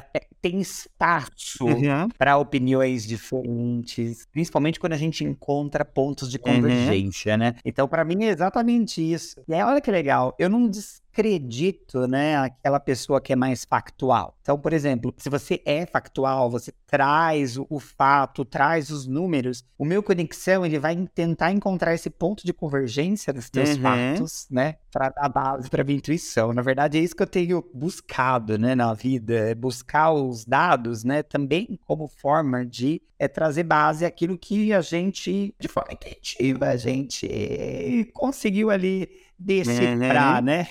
[0.00, 2.08] tem espaço uhum.
[2.18, 6.54] para opiniões diferentes, principalmente quando a gente encontra pontos de uhum.
[6.54, 7.38] convergência, uhum.
[7.38, 7.54] né?
[7.64, 9.36] Então, para mim, é exatamente isso.
[9.48, 10.68] E aí, olha que legal, eu não
[11.14, 14.36] descredito, né, aquela pessoa que é mais factual.
[14.42, 19.64] Então, por exemplo, se você é factual, você traz o, o fato, traz os números,
[19.78, 23.82] o meu conexão, ele vai tentar encontrar esse ponto de convergência dos teus uhum.
[23.82, 26.52] fatos, né, para dar base para minha intuição.
[26.52, 31.04] Na verdade, é isso que eu tenho buscado, né, na vida, é buscar os dados,
[31.04, 36.66] né, também como forma de é, trazer base àquilo que a gente, de forma intuitiva,
[36.66, 40.44] a gente conseguiu ali decifrar, uhum.
[40.44, 40.68] né?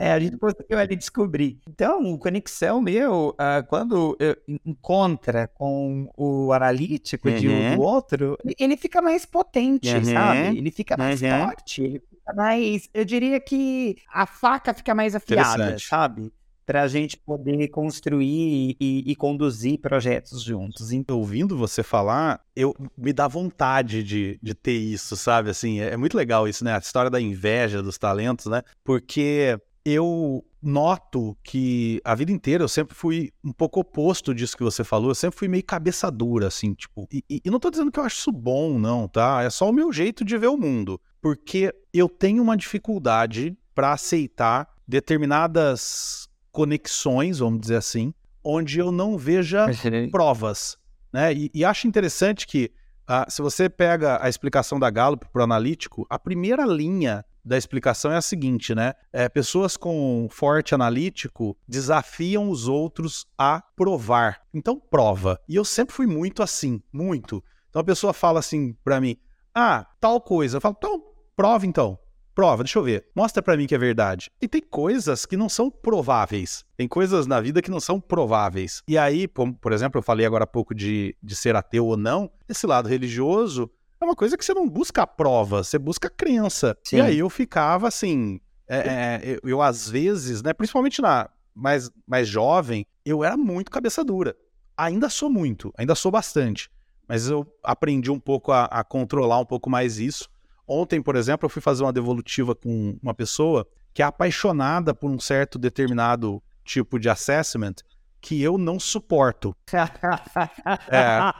[0.00, 1.60] É, a gente conseguiu ali descobrir.
[1.68, 4.16] Então, o conexão meu, uh, quando
[4.64, 7.36] encontra com o analítico uhum.
[7.36, 10.04] de um do outro, ele fica mais potente, uhum.
[10.04, 10.56] sabe?
[10.56, 11.28] Ele fica mais uhum.
[11.28, 12.88] forte, ele fica mais.
[12.94, 16.32] Eu diria que a faca fica mais afiada, sabe?
[16.64, 20.92] Para a gente poder construir e, e, conduzir projetos juntos.
[20.92, 25.50] Então, ouvindo você falar, eu me dá vontade de, de ter isso, sabe?
[25.50, 26.74] Assim, é, é muito legal isso, né?
[26.74, 28.62] A história da inveja dos talentos, né?
[28.84, 34.62] Porque eu noto que a vida inteira eu sempre fui um pouco oposto disso que
[34.62, 37.90] você falou, eu sempre fui meio cabeça dura, assim, tipo, e, e não tô dizendo
[37.90, 39.42] que eu acho isso bom, não, tá?
[39.42, 43.92] É só o meu jeito de ver o mundo, porque eu tenho uma dificuldade para
[43.92, 49.66] aceitar determinadas conexões, vamos dizer assim, onde eu não veja
[50.10, 50.76] provas.
[51.12, 51.32] Né?
[51.34, 52.70] E, e acho interessante que,
[53.06, 57.56] ah, se você pega a explicação da Gallup para o analítico, a primeira linha da
[57.56, 58.92] explicação é a seguinte, né?
[59.12, 64.42] É, pessoas com forte analítico desafiam os outros a provar.
[64.52, 65.40] Então, prova.
[65.48, 67.42] E eu sempre fui muito assim, muito.
[67.68, 69.16] Então, a pessoa fala assim para mim,
[69.54, 70.58] ah, tal coisa.
[70.58, 71.02] Eu falo, então,
[71.34, 71.98] prova então.
[72.40, 73.04] Prova, deixa eu ver.
[73.14, 74.30] Mostra para mim que é verdade.
[74.40, 76.64] E tem coisas que não são prováveis.
[76.74, 78.82] Tem coisas na vida que não são prováveis.
[78.88, 82.30] E aí, por exemplo, eu falei agora há pouco de, de ser ateu ou não.
[82.48, 86.10] Esse lado religioso é uma coisa que você não busca a prova, você busca a
[86.10, 86.74] crença.
[86.82, 86.96] Sim.
[86.96, 88.40] E aí eu ficava assim.
[88.66, 93.70] É, é, eu, eu, às vezes, né, principalmente na mais, mais jovem, eu era muito
[93.70, 94.34] cabeça dura.
[94.78, 96.70] Ainda sou muito, ainda sou bastante.
[97.06, 100.26] Mas eu aprendi um pouco a, a controlar um pouco mais isso.
[100.72, 105.10] Ontem, por exemplo, eu fui fazer uma devolutiva com uma pessoa que é apaixonada por
[105.10, 107.74] um certo determinado tipo de assessment
[108.20, 109.52] que eu não suporto.
[110.88, 111.34] é.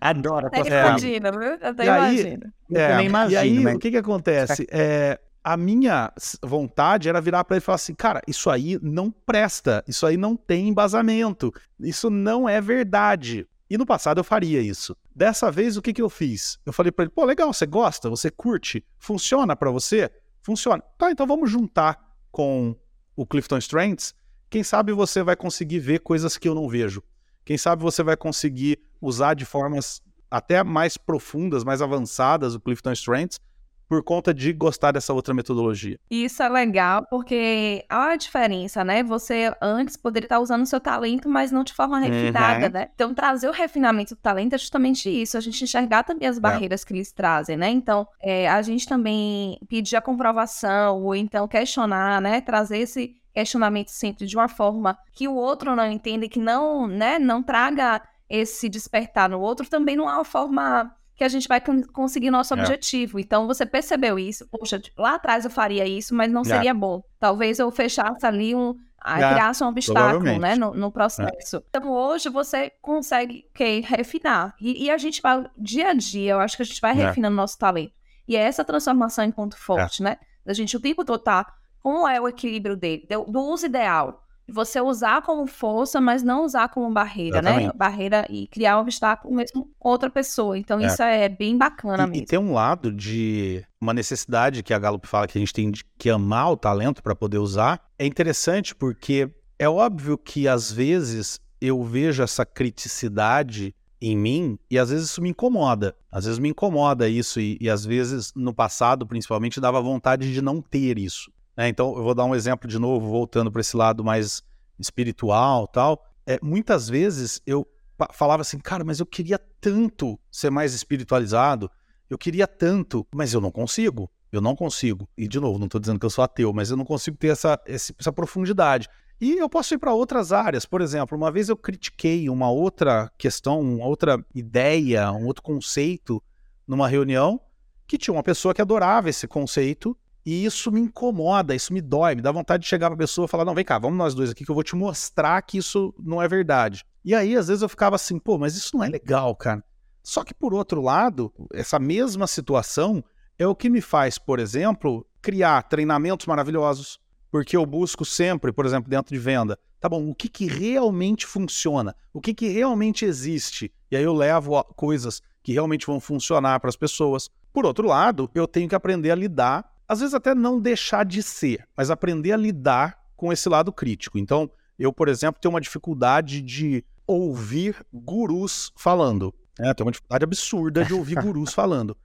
[0.00, 0.46] Adoro.
[0.46, 0.86] Até é.
[0.86, 1.58] imagina, viu?
[1.60, 2.54] Até e imagina.
[2.70, 3.76] Aí, é, imagino, e aí, mas...
[3.76, 4.66] o que que acontece?
[4.70, 6.10] É, a minha
[6.42, 10.16] vontade era virar para ele e falar assim, cara, isso aí não presta, isso aí
[10.16, 13.46] não tem embasamento, isso não é verdade.
[13.68, 14.96] E no passado eu faria isso.
[15.14, 16.58] Dessa vez, o que, que eu fiz?
[16.64, 20.10] Eu falei para ele: pô, legal, você gosta, você curte, funciona para você?
[20.42, 20.82] Funciona.
[20.96, 21.98] Tá, então vamos juntar
[22.30, 22.76] com
[23.16, 24.14] o Clifton Strengths.
[24.48, 27.02] Quem sabe você vai conseguir ver coisas que eu não vejo.
[27.44, 30.00] Quem sabe você vai conseguir usar de formas
[30.30, 33.40] até mais profundas, mais avançadas o Clifton Strengths
[33.88, 35.98] por conta de gostar dessa outra metodologia.
[36.10, 39.02] Isso é legal porque há a diferença, né?
[39.02, 42.72] Você antes poderia estar usando o seu talento, mas não de forma refinada, uhum.
[42.72, 42.88] né?
[42.94, 46.40] Então, trazer o refinamento do talento é justamente isso, a gente enxergar também as é.
[46.40, 46.86] barreiras é.
[46.86, 47.70] que eles trazem, né?
[47.70, 52.40] Então, é, a gente também pedir a comprovação, ou então questionar, né?
[52.40, 56.86] Trazer esse questionamento sempre de uma forma que o outro não entenda e que não,
[56.86, 61.48] né, não traga esse despertar no outro, também não é uma forma que a gente
[61.48, 61.60] vai
[61.92, 62.60] conseguir nosso é.
[62.60, 63.18] objetivo.
[63.18, 66.44] Então você percebeu isso, poxa, lá atrás eu faria isso, mas não é.
[66.44, 67.02] seria bom.
[67.18, 68.74] Talvez eu fechasse ali um,
[69.04, 69.16] é.
[69.16, 71.56] criasse um obstáculo, né, no, no processo.
[71.56, 71.62] É.
[71.70, 76.32] Então hoje você consegue okay, refinar e, e, a gente vai dia a dia.
[76.32, 77.06] Eu acho que a gente vai é.
[77.06, 77.92] refinando nosso talento.
[78.28, 80.18] E é essa transformação em ponto forte, né?
[80.44, 81.46] A gente o tempo todo tá
[81.80, 86.68] como é o equilíbrio dele, do uso ideal você usar como força, mas não usar
[86.68, 87.50] como barreira, né?
[87.50, 87.72] Exatamente.
[87.72, 87.72] né?
[87.76, 90.56] Barreira e criar um obstáculo mesmo com outra pessoa.
[90.56, 90.86] Então é.
[90.86, 92.22] isso é bem bacana e, mesmo.
[92.22, 95.72] E tem um lado de uma necessidade que a Gallup fala que a gente tem
[95.98, 97.80] que amar o talento para poder usar.
[97.98, 99.28] É interessante porque
[99.58, 105.22] é óbvio que às vezes eu vejo essa criticidade em mim e às vezes isso
[105.22, 105.96] me incomoda.
[106.10, 110.42] Às vezes me incomoda isso e, e às vezes no passado, principalmente, dava vontade de
[110.42, 111.30] não ter isso.
[111.56, 111.68] Né?
[111.68, 114.42] Então, eu vou dar um exemplo de novo, voltando para esse lado mais
[114.78, 116.04] espiritual tal.
[116.26, 117.66] É, muitas vezes eu
[118.12, 121.70] falava assim, cara, mas eu queria tanto ser mais espiritualizado,
[122.10, 124.10] eu queria tanto, mas eu não consigo.
[124.30, 125.08] Eu não consigo.
[125.16, 127.28] E, de novo, não estou dizendo que eu sou ateu, mas eu não consigo ter
[127.28, 128.88] essa, essa profundidade.
[129.20, 130.66] E eu posso ir para outras áreas.
[130.66, 136.22] Por exemplo, uma vez eu critiquei uma outra questão, uma outra ideia, um outro conceito
[136.66, 137.40] numa reunião
[137.86, 142.16] que tinha uma pessoa que adorava esse conceito e isso me incomoda, isso me dói,
[142.16, 144.30] me dá vontade de chegar pra pessoa e falar: não, vem cá, vamos nós dois
[144.30, 146.84] aqui que eu vou te mostrar que isso não é verdade.
[147.04, 149.62] E aí, às vezes, eu ficava assim, pô, mas isso não é legal, cara.
[150.02, 153.04] Só que, por outro lado, essa mesma situação
[153.38, 156.98] é o que me faz, por exemplo, criar treinamentos maravilhosos,
[157.30, 161.24] porque eu busco sempre, por exemplo, dentro de venda, tá bom, o que, que realmente
[161.24, 166.58] funciona, o que, que realmente existe, e aí eu levo coisas que realmente vão funcionar
[166.58, 167.28] para as pessoas.
[167.52, 171.22] Por outro lado, eu tenho que aprender a lidar às vezes até não deixar de
[171.22, 174.18] ser, mas aprender a lidar com esse lado crítico.
[174.18, 179.34] Então, eu, por exemplo, tenho uma dificuldade de ouvir gurus falando.
[179.58, 181.96] É, tenho uma dificuldade absurda de ouvir gurus falando.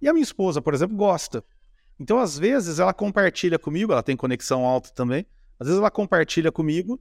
[0.00, 1.42] E a minha esposa, por exemplo, gosta.
[1.98, 5.26] Então, às vezes, ela compartilha comigo, ela tem conexão alta também.
[5.58, 7.00] Às vezes ela compartilha comigo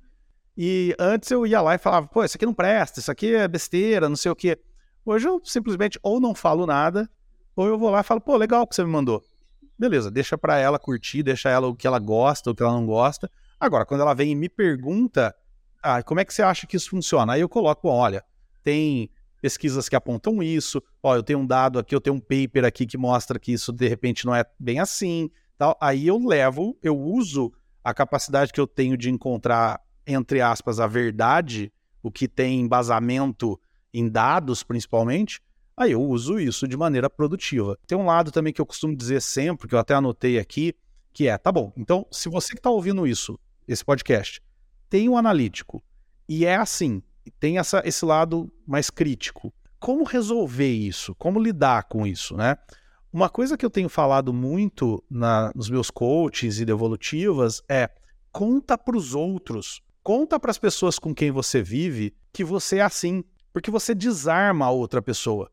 [0.57, 3.47] e antes eu ia lá e falava, pô, isso aqui não presta, isso aqui é
[3.47, 4.57] besteira, não sei o quê.
[5.05, 7.07] Hoje eu simplesmente ou não falo nada,
[7.55, 9.23] ou eu vou lá e falo, pô, legal que você me mandou.
[9.77, 12.85] Beleza, deixa para ela curtir, deixa ela o que ela gosta, o que ela não
[12.85, 13.29] gosta.
[13.59, 15.35] Agora, quando ela vem e me pergunta,
[15.81, 17.33] ah, como é que você acha que isso funciona?
[17.33, 18.23] Aí eu coloco, olha,
[18.63, 19.09] tem
[19.41, 22.85] pesquisas que apontam isso, ó, eu tenho um dado aqui, eu tenho um paper aqui
[22.85, 25.77] que mostra que isso de repente não é bem assim, tal.
[25.79, 30.87] Aí eu levo, eu uso a capacidade que eu tenho de encontrar, entre aspas, a
[30.87, 33.59] verdade, o que tem embasamento
[33.93, 35.41] em dados, principalmente,
[35.77, 37.77] aí eu uso isso de maneira produtiva.
[37.85, 40.73] Tem um lado também que eu costumo dizer sempre, que eu até anotei aqui,
[41.13, 44.41] que é, tá bom, então se você que está ouvindo isso, esse podcast,
[44.89, 45.83] tem um analítico,
[46.27, 47.01] e é assim,
[47.39, 49.53] tem essa, esse lado mais crítico.
[49.79, 51.13] Como resolver isso?
[51.15, 52.57] Como lidar com isso, né?
[53.13, 57.89] Uma coisa que eu tenho falado muito na, nos meus coaches e devolutivas é
[58.31, 62.81] conta para os outros, conta para as pessoas com quem você vive que você é
[62.81, 65.49] assim, porque você desarma a outra pessoa.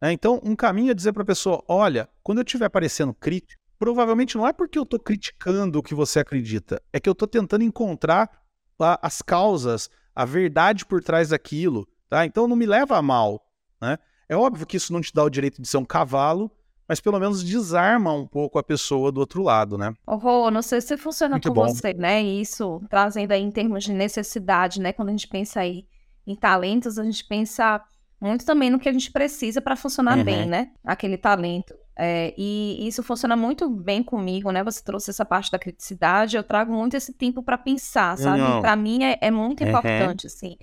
[0.00, 0.12] Né?
[0.12, 4.36] Então, um caminho é dizer para a pessoa: olha, quando eu estiver parecendo crítico, provavelmente
[4.36, 7.64] não é porque eu estou criticando o que você acredita, é que eu estou tentando
[7.64, 8.30] encontrar
[8.78, 11.86] a, as causas, a verdade por trás daquilo.
[12.08, 12.24] Tá?
[12.24, 13.44] Então, não me leva a mal.
[13.80, 13.98] Né?
[14.28, 16.50] É óbvio que isso não te dá o direito de ser um cavalo,
[16.88, 19.92] mas pelo menos desarma um pouco a pessoa do outro lado, né?
[20.06, 21.68] Oh, não sei se funciona Muito com bom.
[21.68, 22.22] você, né?
[22.22, 24.92] Isso, trazendo aí em termos de necessidade, né?
[24.92, 25.84] Quando a gente pensa aí
[26.26, 27.82] em talentos, a gente pensa
[28.20, 30.24] muito também no que a gente precisa para funcionar uhum.
[30.24, 30.70] bem, né?
[30.84, 31.74] Aquele talento.
[31.98, 34.62] É, e isso funciona muito bem comigo, né?
[34.64, 38.42] Você trouxe essa parte da criticidade, eu trago muito esse tempo para pensar, sabe?
[38.60, 39.68] Para mim é, é muito uhum.
[39.68, 40.56] importante, assim.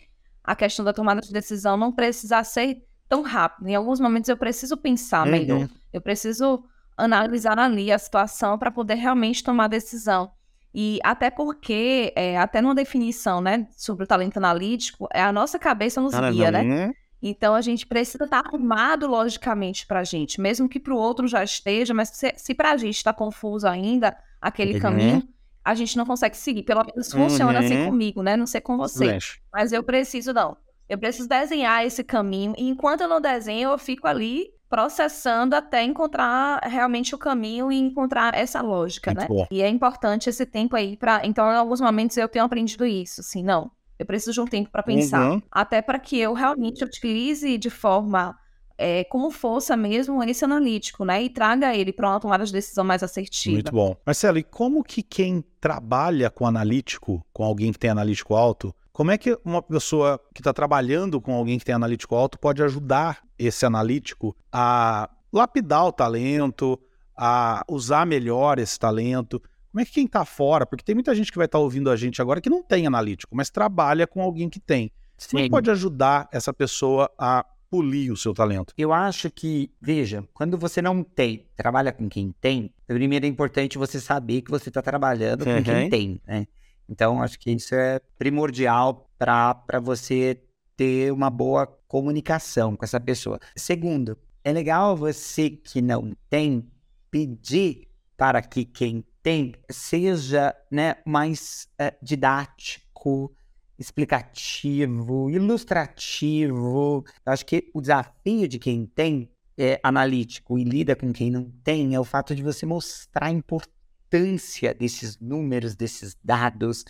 [0.44, 3.68] A questão da tomada de decisão não precisar ser tão rápido.
[3.68, 5.32] Em alguns momentos eu preciso pensar uhum.
[5.32, 5.68] melhor.
[5.92, 6.63] Eu preciso
[6.98, 10.32] analisar ali a situação para poder realmente tomar decisão.
[10.74, 15.60] E até porque, é, até numa definição, né, sobre o talento analítico, é a nossa
[15.60, 16.92] cabeça nos guia, né?
[17.24, 21.26] Então a gente precisa estar arrumado logicamente para a gente, mesmo que para o outro
[21.26, 24.80] já esteja, mas se, se para a gente está confuso ainda aquele uhum.
[24.82, 25.24] caminho,
[25.64, 26.64] a gente não consegue seguir.
[26.64, 27.82] Pelo menos funciona assim uhum.
[27.82, 28.36] assim comigo, né?
[28.36, 29.18] Não sei com você.
[29.54, 30.58] Mas eu preciso, não.
[30.90, 32.54] Eu preciso desenhar esse caminho.
[32.58, 37.78] E enquanto eu não desenho, eu fico ali processando até encontrar realmente o caminho e
[37.78, 39.28] encontrar essa lógica, Muito né?
[39.28, 39.48] Bom.
[39.50, 41.26] E é importante esse tempo aí para.
[41.26, 43.72] Então, em alguns momentos eu tenho aprendido isso, assim, não.
[43.97, 45.41] Eu preciso de um tempo para pensar, uhum.
[45.51, 48.36] até para que eu realmente utilize de forma
[48.77, 51.23] é, como força mesmo esse analítico, né?
[51.23, 53.53] E traga ele para uma tomada de decisão mais assertiva.
[53.53, 53.95] Muito bom.
[54.06, 59.12] Marcelo, e como que quem trabalha com analítico, com alguém que tem analítico alto, como
[59.12, 63.23] é que uma pessoa que está trabalhando com alguém que tem analítico alto pode ajudar
[63.39, 66.79] esse analítico a lapidar o talento,
[67.17, 69.41] a usar melhor esse talento?
[69.74, 71.90] Como é que quem está fora, porque tem muita gente que vai estar tá ouvindo
[71.90, 74.92] a gente agora que não tem analítico, mas trabalha com alguém que tem.
[75.18, 75.30] Sim.
[75.32, 78.72] Como é que pode ajudar essa pessoa a polir o seu talento?
[78.78, 83.80] Eu acho que, veja, quando você não tem, trabalha com quem tem, primeiro é importante
[83.80, 86.46] você saber que você está trabalhando com quem tem, né?
[86.88, 90.40] Então, acho que isso é primordial para você
[90.78, 93.40] ter uma boa comunicação com essa pessoa.
[93.56, 96.70] Segundo, é legal você que não tem
[97.10, 103.34] pedir para que quem tem seja né, mais é, didático,
[103.80, 107.06] explicativo, ilustrativo.
[107.26, 111.50] Eu acho que o desafio de quem tem é analítico e lida com quem não
[111.64, 116.84] tem é o fato de você mostrar a importância desses números, desses dados,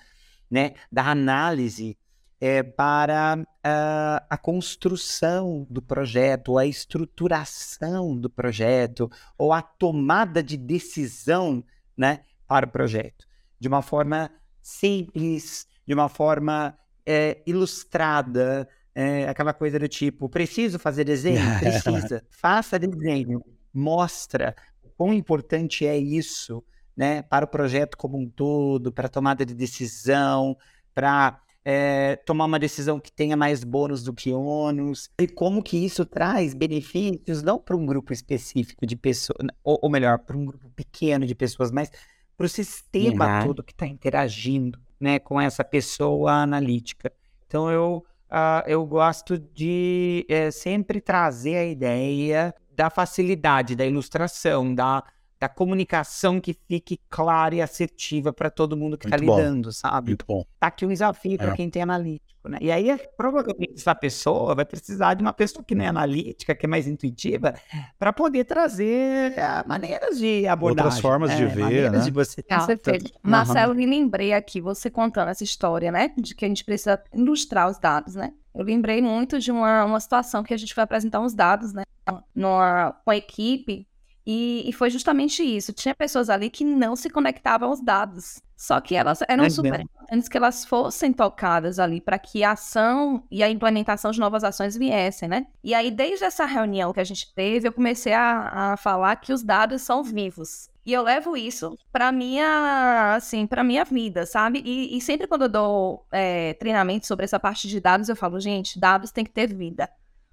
[0.49, 1.97] né, da análise
[2.39, 10.57] é, para uh, a construção do projeto, a estruturação do projeto, ou a tomada de
[10.57, 11.63] decisão
[11.97, 13.25] né, para o projeto,
[13.59, 20.79] de uma forma simples, de uma forma é, ilustrada, é, aquela coisa do tipo, preciso
[20.79, 21.39] fazer desenho?
[21.59, 22.23] Precisa.
[22.29, 26.63] Faça desenho, mostra o quão importante é isso
[26.95, 30.55] né, para o projeto como um todo, para tomada de decisão,
[30.93, 35.77] para é, tomar uma decisão que tenha mais bônus do que ônus, e como que
[35.77, 40.45] isso traz benefícios não para um grupo específico de pessoas, ou, ou melhor, para um
[40.45, 41.89] grupo pequeno de pessoas, mas
[42.35, 43.47] para o sistema uhum.
[43.47, 47.11] todo que está interagindo né, com essa pessoa analítica.
[47.47, 54.73] Então eu, uh, eu gosto de é, sempre trazer a ideia da facilidade, da ilustração,
[54.73, 55.03] da
[55.43, 60.11] da comunicação que fique clara e assertiva para todo mundo que está lidando, sabe?
[60.11, 60.45] Muito bom.
[60.57, 61.53] Tá aqui um desafio para É.
[61.53, 62.57] quem tem analítico, né?
[62.61, 66.65] E aí, provavelmente, essa pessoa vai precisar de uma pessoa que não é analítica, que
[66.65, 67.55] é mais intuitiva,
[67.99, 70.85] para poder trazer eh, maneiras de abordar.
[70.85, 71.99] Outras formas de ver, maneiras né?
[71.99, 72.41] de você.
[72.41, 73.05] Com certeza.
[73.07, 73.19] Aham.
[73.21, 76.13] Marcelo, me lembrei aqui, você contando essa história, né?
[76.17, 78.31] De que a gente precisa ilustrar os dados, né?
[78.55, 81.83] Eu lembrei muito de uma, uma situação que a gente foi apresentar uns dados, né?
[82.33, 83.85] Numa, com a equipe,
[84.25, 85.73] e, e foi justamente isso.
[85.73, 88.41] Tinha pessoas ali que não se conectavam aos dados.
[88.55, 92.51] Só que elas eram É super importantes que elas fossem tocadas ali para que a
[92.51, 95.47] ação e a implementação de novas ações viessem, né?
[95.61, 99.33] E aí, desde essa reunião que a gente teve, eu comecei a, a falar que
[99.33, 100.69] os dados são vivos.
[100.85, 104.61] E eu levo isso para minha, assim, para minha vida, sabe?
[104.65, 108.39] E, e sempre quando eu dou é, treinamento sobre essa parte de dados, eu falo,
[108.39, 109.89] gente, dados tem que ter vida.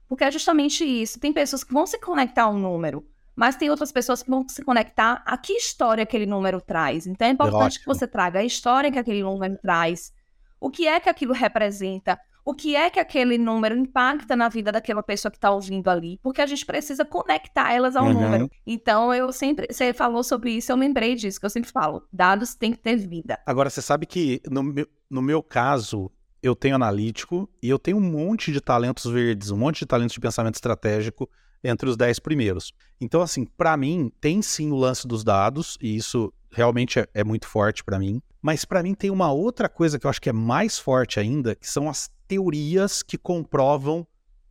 [0.09, 1.19] Porque é justamente isso.
[1.21, 3.05] Tem pessoas que vão se conectar a um número,
[3.37, 7.07] mas tem outras pessoas que vão se conectar a que história aquele número traz.
[7.07, 10.13] Então é importante que você traga a história que aquele número traz,
[10.61, 14.73] o que é que aquilo representa, o que é que aquele número impacta na vida
[14.73, 18.13] daquela pessoa que está ouvindo ali, porque a gente precisa conectar elas ao Uhum.
[18.15, 18.51] número.
[18.67, 22.55] Então eu sempre, você falou sobre isso, eu lembrei disso, que eu sempre falo, dados
[22.55, 23.39] têm que ter vida.
[23.47, 26.11] Agora, você sabe que no meu, no meu caso,
[26.43, 30.15] eu tenho analítico e eu tenho um monte de talentos verdes, um monte de talentos
[30.15, 31.29] de pensamento estratégico
[31.63, 32.73] entre os 10 primeiros.
[33.01, 37.25] Então, assim, para mim, tem sim o lance dos dados, e isso realmente é, é
[37.25, 38.21] muito forte para mim.
[38.43, 41.55] Mas para mim tem uma outra coisa que eu acho que é mais forte ainda,
[41.55, 44.07] que são as teorias que comprovam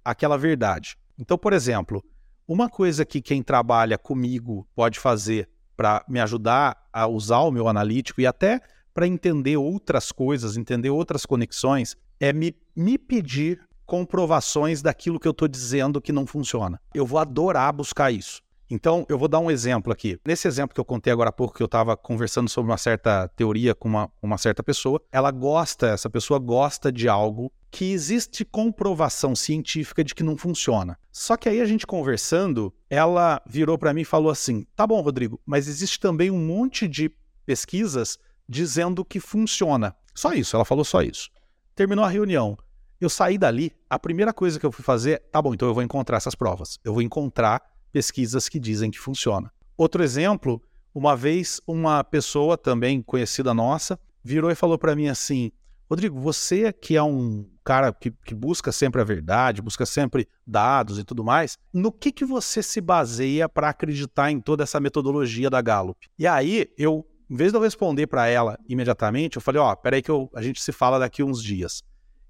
[0.05, 0.95] aquela verdade.
[1.18, 2.03] Então, por exemplo,
[2.47, 7.68] uma coisa que quem trabalha comigo pode fazer para me ajudar a usar o meu
[7.68, 8.62] analítico e até
[8.93, 15.32] para entender outras coisas, entender outras conexões, é me, me pedir comprovações daquilo que eu
[15.32, 16.80] estou dizendo que não funciona.
[16.94, 18.40] Eu vou adorar buscar isso.
[18.70, 20.20] Então, eu vou dar um exemplo aqui.
[20.24, 23.28] Nesse exemplo que eu contei agora há pouco, que eu estava conversando sobre uma certa
[23.30, 28.46] teoria com uma, uma certa pessoa, ela gosta, essa pessoa gosta de algo que existe
[28.46, 31.00] comprovação científica de que não funciona.
[31.12, 35.02] Só que aí a gente conversando, ela virou para mim e falou assim: tá bom,
[35.02, 37.12] Rodrigo, mas existe também um monte de
[37.48, 39.96] pesquisas dizendo que funciona.
[40.14, 41.32] Só isso, ela falou só isso.
[41.74, 42.56] Terminou a reunião.
[43.00, 45.84] Eu saí dali, a primeira coisa que eu fui fazer, tá bom, então eu vou
[45.84, 46.78] encontrar essas provas.
[46.84, 49.52] Eu vou encontrar pesquisas que dizem que funciona.
[49.78, 50.62] Outro exemplo,
[50.93, 55.50] uma vez uma pessoa também conhecida nossa virou e falou para mim assim:
[55.89, 61.00] Rodrigo, você que é um cara que, que, busca sempre a verdade, busca sempre dados
[61.00, 65.50] e tudo mais, no que, que você se baseia para acreditar em toda essa metodologia
[65.50, 66.08] da Gallup?
[66.18, 69.78] E aí eu, em vez de eu responder para ela imediatamente, eu falei: Ó, oh,
[69.78, 71.82] peraí que eu, a gente se fala daqui uns dias.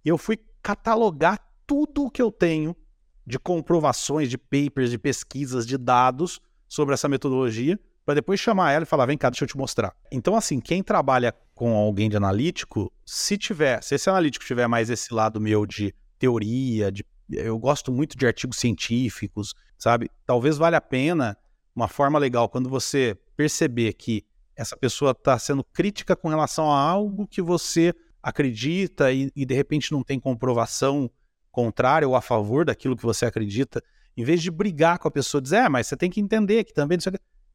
[0.06, 2.76] Eu fui catalogar tudo o que eu tenho
[3.26, 8.84] de comprovações, de papers, de pesquisas, de dados sobre essa metodologia, para depois chamar ela
[8.84, 9.96] e falar: vem cá, deixa eu te mostrar.
[10.12, 14.90] Então, assim, quem trabalha com alguém de analítico, se tiver, se esse analítico tiver mais
[14.90, 20.10] esse lado meu de teoria, de, eu gosto muito de artigos científicos, sabe?
[20.26, 21.38] Talvez valha a pena
[21.76, 26.78] uma forma legal quando você perceber que essa pessoa está sendo crítica com relação a
[26.78, 31.10] algo que você acredita e, e de repente não tem comprovação
[31.52, 33.84] contrária ou a favor daquilo que você acredita,
[34.16, 36.74] em vez de brigar com a pessoa, dizer, é, mas você tem que entender que
[36.74, 36.98] também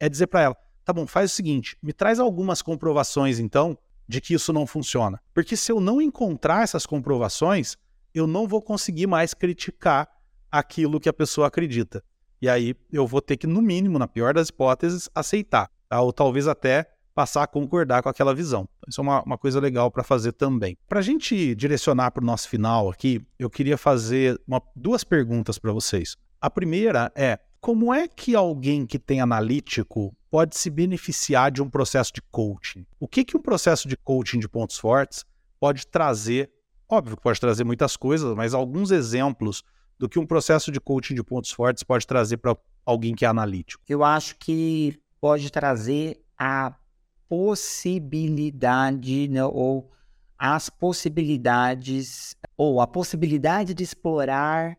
[0.00, 4.20] é dizer para ela, tá bom, faz o seguinte, me traz algumas comprovações então de
[4.20, 5.20] que isso não funciona.
[5.32, 7.76] Porque se eu não encontrar essas comprovações,
[8.12, 10.08] eu não vou conseguir mais criticar
[10.50, 12.02] aquilo que a pessoa acredita.
[12.40, 16.00] E aí eu vou ter que, no mínimo, na pior das hipóteses, aceitar, tá?
[16.00, 18.68] ou talvez até passar a concordar com aquela visão.
[18.88, 20.76] Isso é uma, uma coisa legal para fazer também.
[20.88, 25.58] Para a gente direcionar para o nosso final aqui, eu queria fazer uma, duas perguntas
[25.58, 26.16] para vocês.
[26.40, 31.70] A primeira é: como é que alguém que tem analítico pode se beneficiar de um
[31.70, 32.84] processo de coaching?
[32.98, 35.24] O que, que um processo de coaching de pontos fortes
[35.60, 36.50] pode trazer?
[36.88, 39.62] Óbvio que pode trazer muitas coisas, mas alguns exemplos
[39.98, 43.28] do que um processo de coaching de pontos fortes pode trazer para alguém que é
[43.28, 43.82] analítico.
[43.88, 46.74] Eu acho que pode trazer a
[47.28, 49.90] possibilidade, né, ou
[50.38, 54.76] as possibilidades, ou a possibilidade de explorar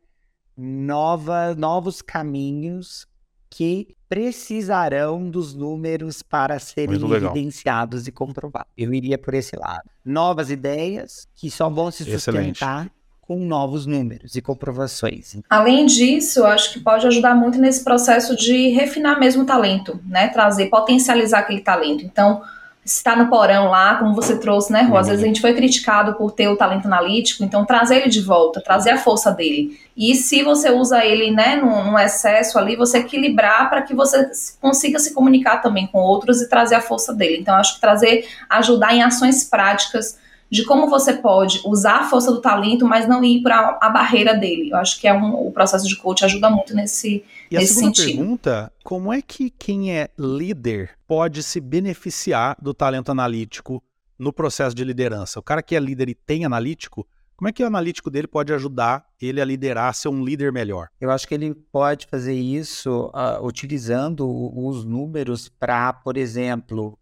[0.58, 3.08] nova, novos caminhos
[3.50, 8.72] que precisarão dos números para serem evidenciados e comprovados.
[8.76, 9.90] Eu iria por esse lado.
[10.04, 12.92] Novas ideias que só vão se sustentar Excelente.
[13.28, 15.38] Com novos números e comprovações.
[15.50, 20.28] Além disso, acho que pode ajudar muito nesse processo de refinar mesmo o talento, né?
[20.28, 22.06] Trazer, potencializar aquele talento.
[22.06, 22.42] Então,
[22.86, 24.96] está no porão lá, como você trouxe, né, Rô?
[24.96, 28.22] Às vezes a gente foi criticado por ter o talento analítico, então trazer ele de
[28.22, 29.80] volta, trazer a força dele.
[29.98, 34.30] E se você usa ele, né, num, num excesso ali, você equilibrar para que você
[34.62, 37.38] consiga se comunicar também com outros e trazer a força dele.
[37.40, 40.20] Então, acho que trazer, ajudar em ações práticas
[40.50, 44.34] de como você pode usar a força do talento, mas não ir para a barreira
[44.36, 44.70] dele.
[44.72, 47.76] Eu acho que é um, o processo de coach ajuda muito nesse, e nesse a
[47.76, 48.18] segunda sentido.
[48.18, 53.84] pergunta, como é que quem é líder pode se beneficiar do talento analítico
[54.18, 55.40] no processo de liderança?
[55.40, 58.54] O cara que é líder e tem analítico, como é que o analítico dele pode
[58.54, 60.88] ajudar ele a liderar, a ser um líder melhor?
[61.02, 64.26] Eu acho que ele pode fazer isso uh, utilizando
[64.58, 66.98] os números para, por exemplo,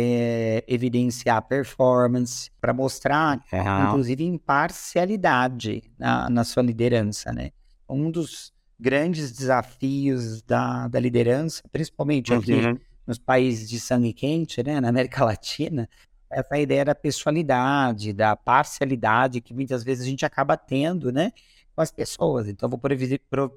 [0.00, 3.88] é, evidenciar performance, para mostrar, uhum.
[3.88, 7.50] inclusive, imparcialidade na, na sua liderança, né?
[7.88, 12.78] Um dos grandes desafios da, da liderança, principalmente aqui uhum.
[13.04, 15.88] nos países de sangue quente, né, na América Latina,
[16.30, 21.32] essa ideia da pessoalidade, da parcialidade que muitas vezes a gente acaba tendo, né,
[21.74, 22.46] com as pessoas.
[22.46, 22.78] Então, vou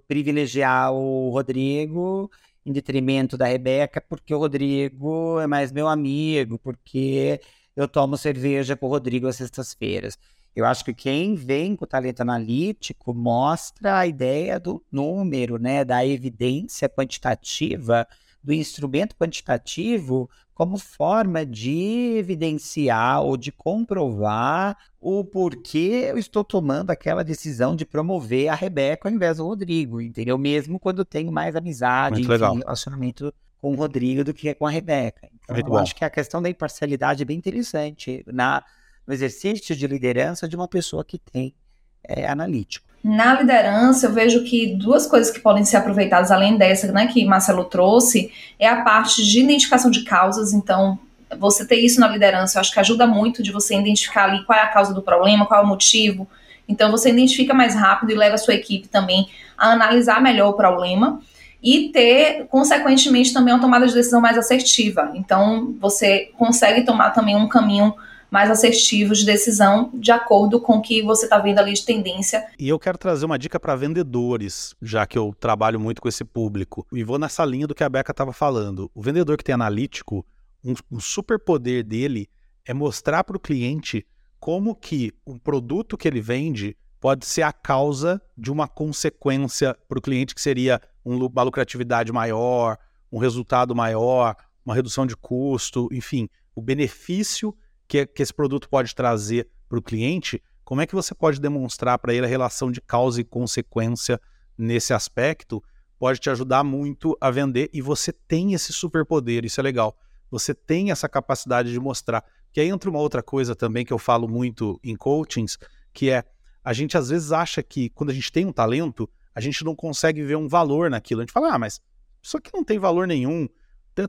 [0.07, 2.31] privilegiar o Rodrigo
[2.65, 7.41] em detrimento da Rebeca, porque o Rodrigo é mais meu amigo, porque
[7.75, 10.17] eu tomo cerveja com o Rodrigo às sextas-feiras.
[10.55, 15.85] Eu acho que quem vem com o talento analítico mostra a ideia do número, né,
[15.85, 18.05] da evidência quantitativa,
[18.43, 26.91] do instrumento quantitativo como forma de evidenciar ou de comprovar o porquê eu estou tomando
[26.91, 30.37] aquela decisão de promover a Rebeca ao invés do Rodrigo, entendeu?
[30.37, 35.29] Mesmo quando tenho mais amizade, enfim, relacionamento com o Rodrigo do que com a Rebeca.
[35.33, 35.77] Então, Muito eu bom.
[35.77, 38.63] acho que a questão da imparcialidade é bem interessante na,
[39.05, 41.55] no exercício de liderança de uma pessoa que tem
[42.03, 42.90] é, analítico.
[43.03, 47.25] Na liderança, eu vejo que duas coisas que podem ser aproveitadas, além dessa né, que
[47.25, 50.53] Marcelo trouxe, é a parte de identificação de causas.
[50.53, 50.99] Então,
[51.39, 54.57] você ter isso na liderança, eu acho que ajuda muito de você identificar ali qual
[54.57, 56.27] é a causa do problema, qual é o motivo.
[56.67, 59.27] Então, você identifica mais rápido e leva a sua equipe também
[59.57, 61.19] a analisar melhor o problema
[61.61, 65.11] e ter, consequentemente, também uma tomada de decisão mais assertiva.
[65.15, 67.95] Então, você consegue tomar também um caminho
[68.31, 72.47] mais assertivos de decisão de acordo com o que você está vendo ali de tendência.
[72.57, 76.23] E eu quero trazer uma dica para vendedores, já que eu trabalho muito com esse
[76.23, 76.87] público.
[76.93, 78.89] E vou nessa linha do que a Beca estava falando.
[78.95, 80.25] O vendedor que tem analítico,
[80.63, 82.29] um, um superpoder dele
[82.65, 84.07] é mostrar para o cliente
[84.39, 89.99] como que um produto que ele vende pode ser a causa de uma consequência para
[89.99, 92.77] o cliente que seria uma lucratividade maior,
[93.11, 97.53] um resultado maior, uma redução de custo, enfim, o benefício
[97.91, 101.99] que, que esse produto pode trazer para o cliente, como é que você pode demonstrar
[101.99, 104.17] para ele a relação de causa e consequência
[104.57, 105.61] nesse aspecto?
[105.99, 109.97] Pode te ajudar muito a vender e você tem esse superpoder, isso é legal.
[110.29, 112.23] Você tem essa capacidade de mostrar.
[112.53, 115.57] Que aí entra uma outra coisa também que eu falo muito em coachings,
[115.91, 116.23] que é
[116.63, 119.75] a gente às vezes acha que quando a gente tem um talento, a gente não
[119.75, 121.19] consegue ver um valor naquilo.
[121.19, 121.81] A gente fala, ah, mas
[122.23, 123.49] isso aqui não tem valor nenhum,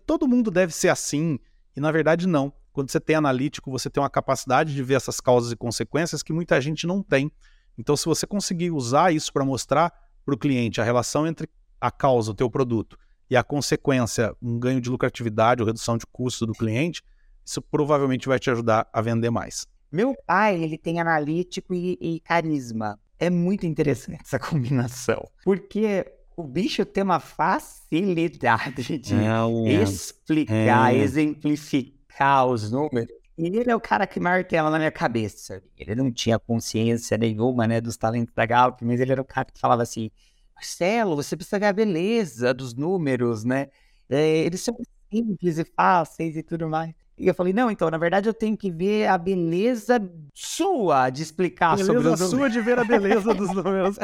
[0.07, 1.41] todo mundo deve ser assim.
[1.76, 2.53] E na verdade, não.
[2.73, 6.33] Quando você tem analítico, você tem uma capacidade de ver essas causas e consequências que
[6.33, 7.31] muita gente não tem.
[7.77, 9.93] Então, se você conseguir usar isso para mostrar
[10.25, 11.49] para o cliente a relação entre
[11.81, 12.99] a causa, o teu produto,
[13.29, 17.03] e a consequência, um ganho de lucratividade ou redução de custo do cliente,
[17.45, 19.66] isso provavelmente vai te ajudar a vender mais.
[19.91, 22.99] Meu pai, ele tem analítico e, e carisma.
[23.18, 26.07] É muito interessante essa combinação, porque
[26.37, 30.99] o bicho tem uma facilidade de é, explicar, é.
[30.99, 32.01] exemplificar
[32.47, 33.13] os números.
[33.37, 35.63] E ele é o cara que martela na minha cabeça.
[35.77, 39.47] Ele não tinha consciência nenhuma, né, dos talentos da Gallup, mas ele era o cara
[39.51, 40.11] que falava assim,
[40.55, 43.69] Marcelo, você precisa ver a beleza dos números, né?
[44.09, 44.77] É, eles são
[45.13, 46.95] simples e fáceis e tudo mais.
[47.19, 50.01] E eu falei, não, então, na verdade eu tenho que ver a beleza
[50.35, 52.31] sua de explicar beleza sobre os números.
[52.31, 53.97] sua de ver a beleza dos números.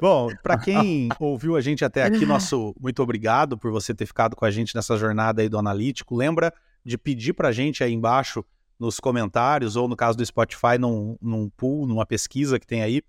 [0.00, 4.36] Bom, para quem ouviu a gente até aqui, nosso muito obrigado por você ter ficado
[4.36, 6.14] com a gente nessa jornada aí do analítico.
[6.14, 6.52] Lembra
[6.84, 8.44] de pedir para a gente aí embaixo
[8.78, 13.02] nos comentários ou no caso do Spotify num, num pool, numa pesquisa que tem aí,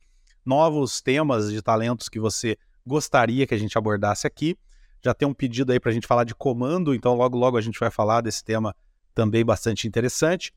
[0.45, 4.57] novos temas de talentos que você gostaria que a gente abordasse aqui.
[5.03, 7.61] Já tem um pedido aí para a gente falar de comando, então logo logo a
[7.61, 8.75] gente vai falar desse tema
[9.13, 10.53] também bastante interessante.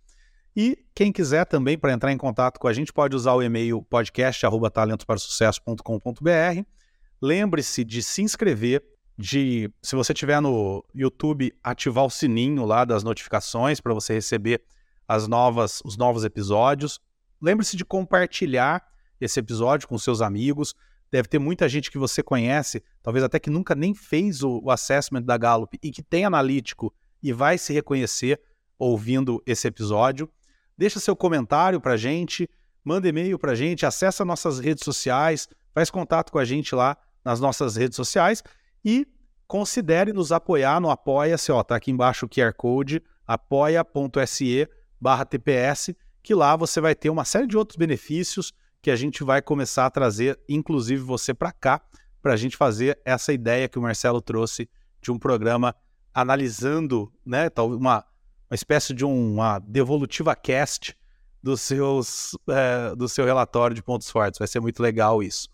[0.56, 3.82] E quem quiser também, para entrar em contato com a gente, pode usar o e-mail
[3.82, 6.64] podcast.talentosparasucesso.com.br.
[7.22, 8.82] Lembre-se de se inscrever,
[9.16, 14.62] de, se você estiver no YouTube, ativar o sininho lá das notificações para você receber
[15.06, 17.00] as novas, os novos episódios.
[17.40, 18.84] Lembre-se de compartilhar
[19.20, 20.74] esse episódio com seus amigos.
[21.10, 24.70] Deve ter muita gente que você conhece, talvez até que nunca nem fez o, o
[24.70, 28.40] assessment da Gallup e que tem analítico e vai se reconhecer
[28.78, 30.30] ouvindo esse episódio.
[30.80, 32.48] Deixa seu comentário para a gente,
[32.82, 36.96] manda e-mail para a gente, acessa nossas redes sociais, faz contato com a gente lá
[37.22, 38.42] nas nossas redes sociais
[38.82, 39.06] e
[39.46, 44.66] considere nos apoiar no Apoia-se, ó, tá aqui embaixo o QR Code, apoia.se
[44.98, 48.50] barra TPS, que lá você vai ter uma série de outros benefícios
[48.80, 51.82] que a gente vai começar a trazer, inclusive você para cá,
[52.22, 54.66] para a gente fazer essa ideia que o Marcelo trouxe
[55.02, 55.76] de um programa
[56.14, 58.02] analisando, né, uma,
[58.50, 60.96] uma espécie de uma devolutiva cast
[61.42, 64.38] dos seus, é, do seu relatório de pontos fortes.
[64.38, 65.48] Vai ser muito legal isso.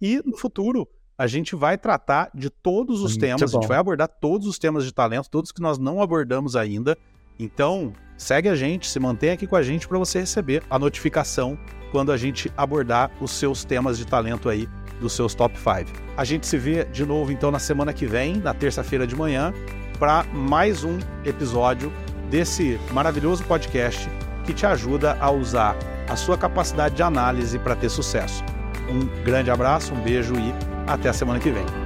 [0.00, 0.88] E no futuro,
[1.18, 3.58] a gente vai tratar de todos os muito temas, bom.
[3.58, 6.96] a gente vai abordar todos os temas de talento, todos que nós não abordamos ainda.
[7.38, 11.58] Então, segue a gente, se mantém aqui com a gente para você receber a notificação
[11.90, 14.68] quando a gente abordar os seus temas de talento aí
[15.00, 15.90] dos seus top 5.
[16.16, 19.52] A gente se vê de novo então na semana que vem, na terça-feira de manhã,
[19.98, 21.92] para mais um episódio
[22.30, 24.08] desse maravilhoso podcast
[24.44, 25.76] que te ajuda a usar
[26.08, 28.44] a sua capacidade de análise para ter sucesso.
[28.88, 30.54] Um grande abraço, um beijo e
[30.86, 31.85] até a semana que vem.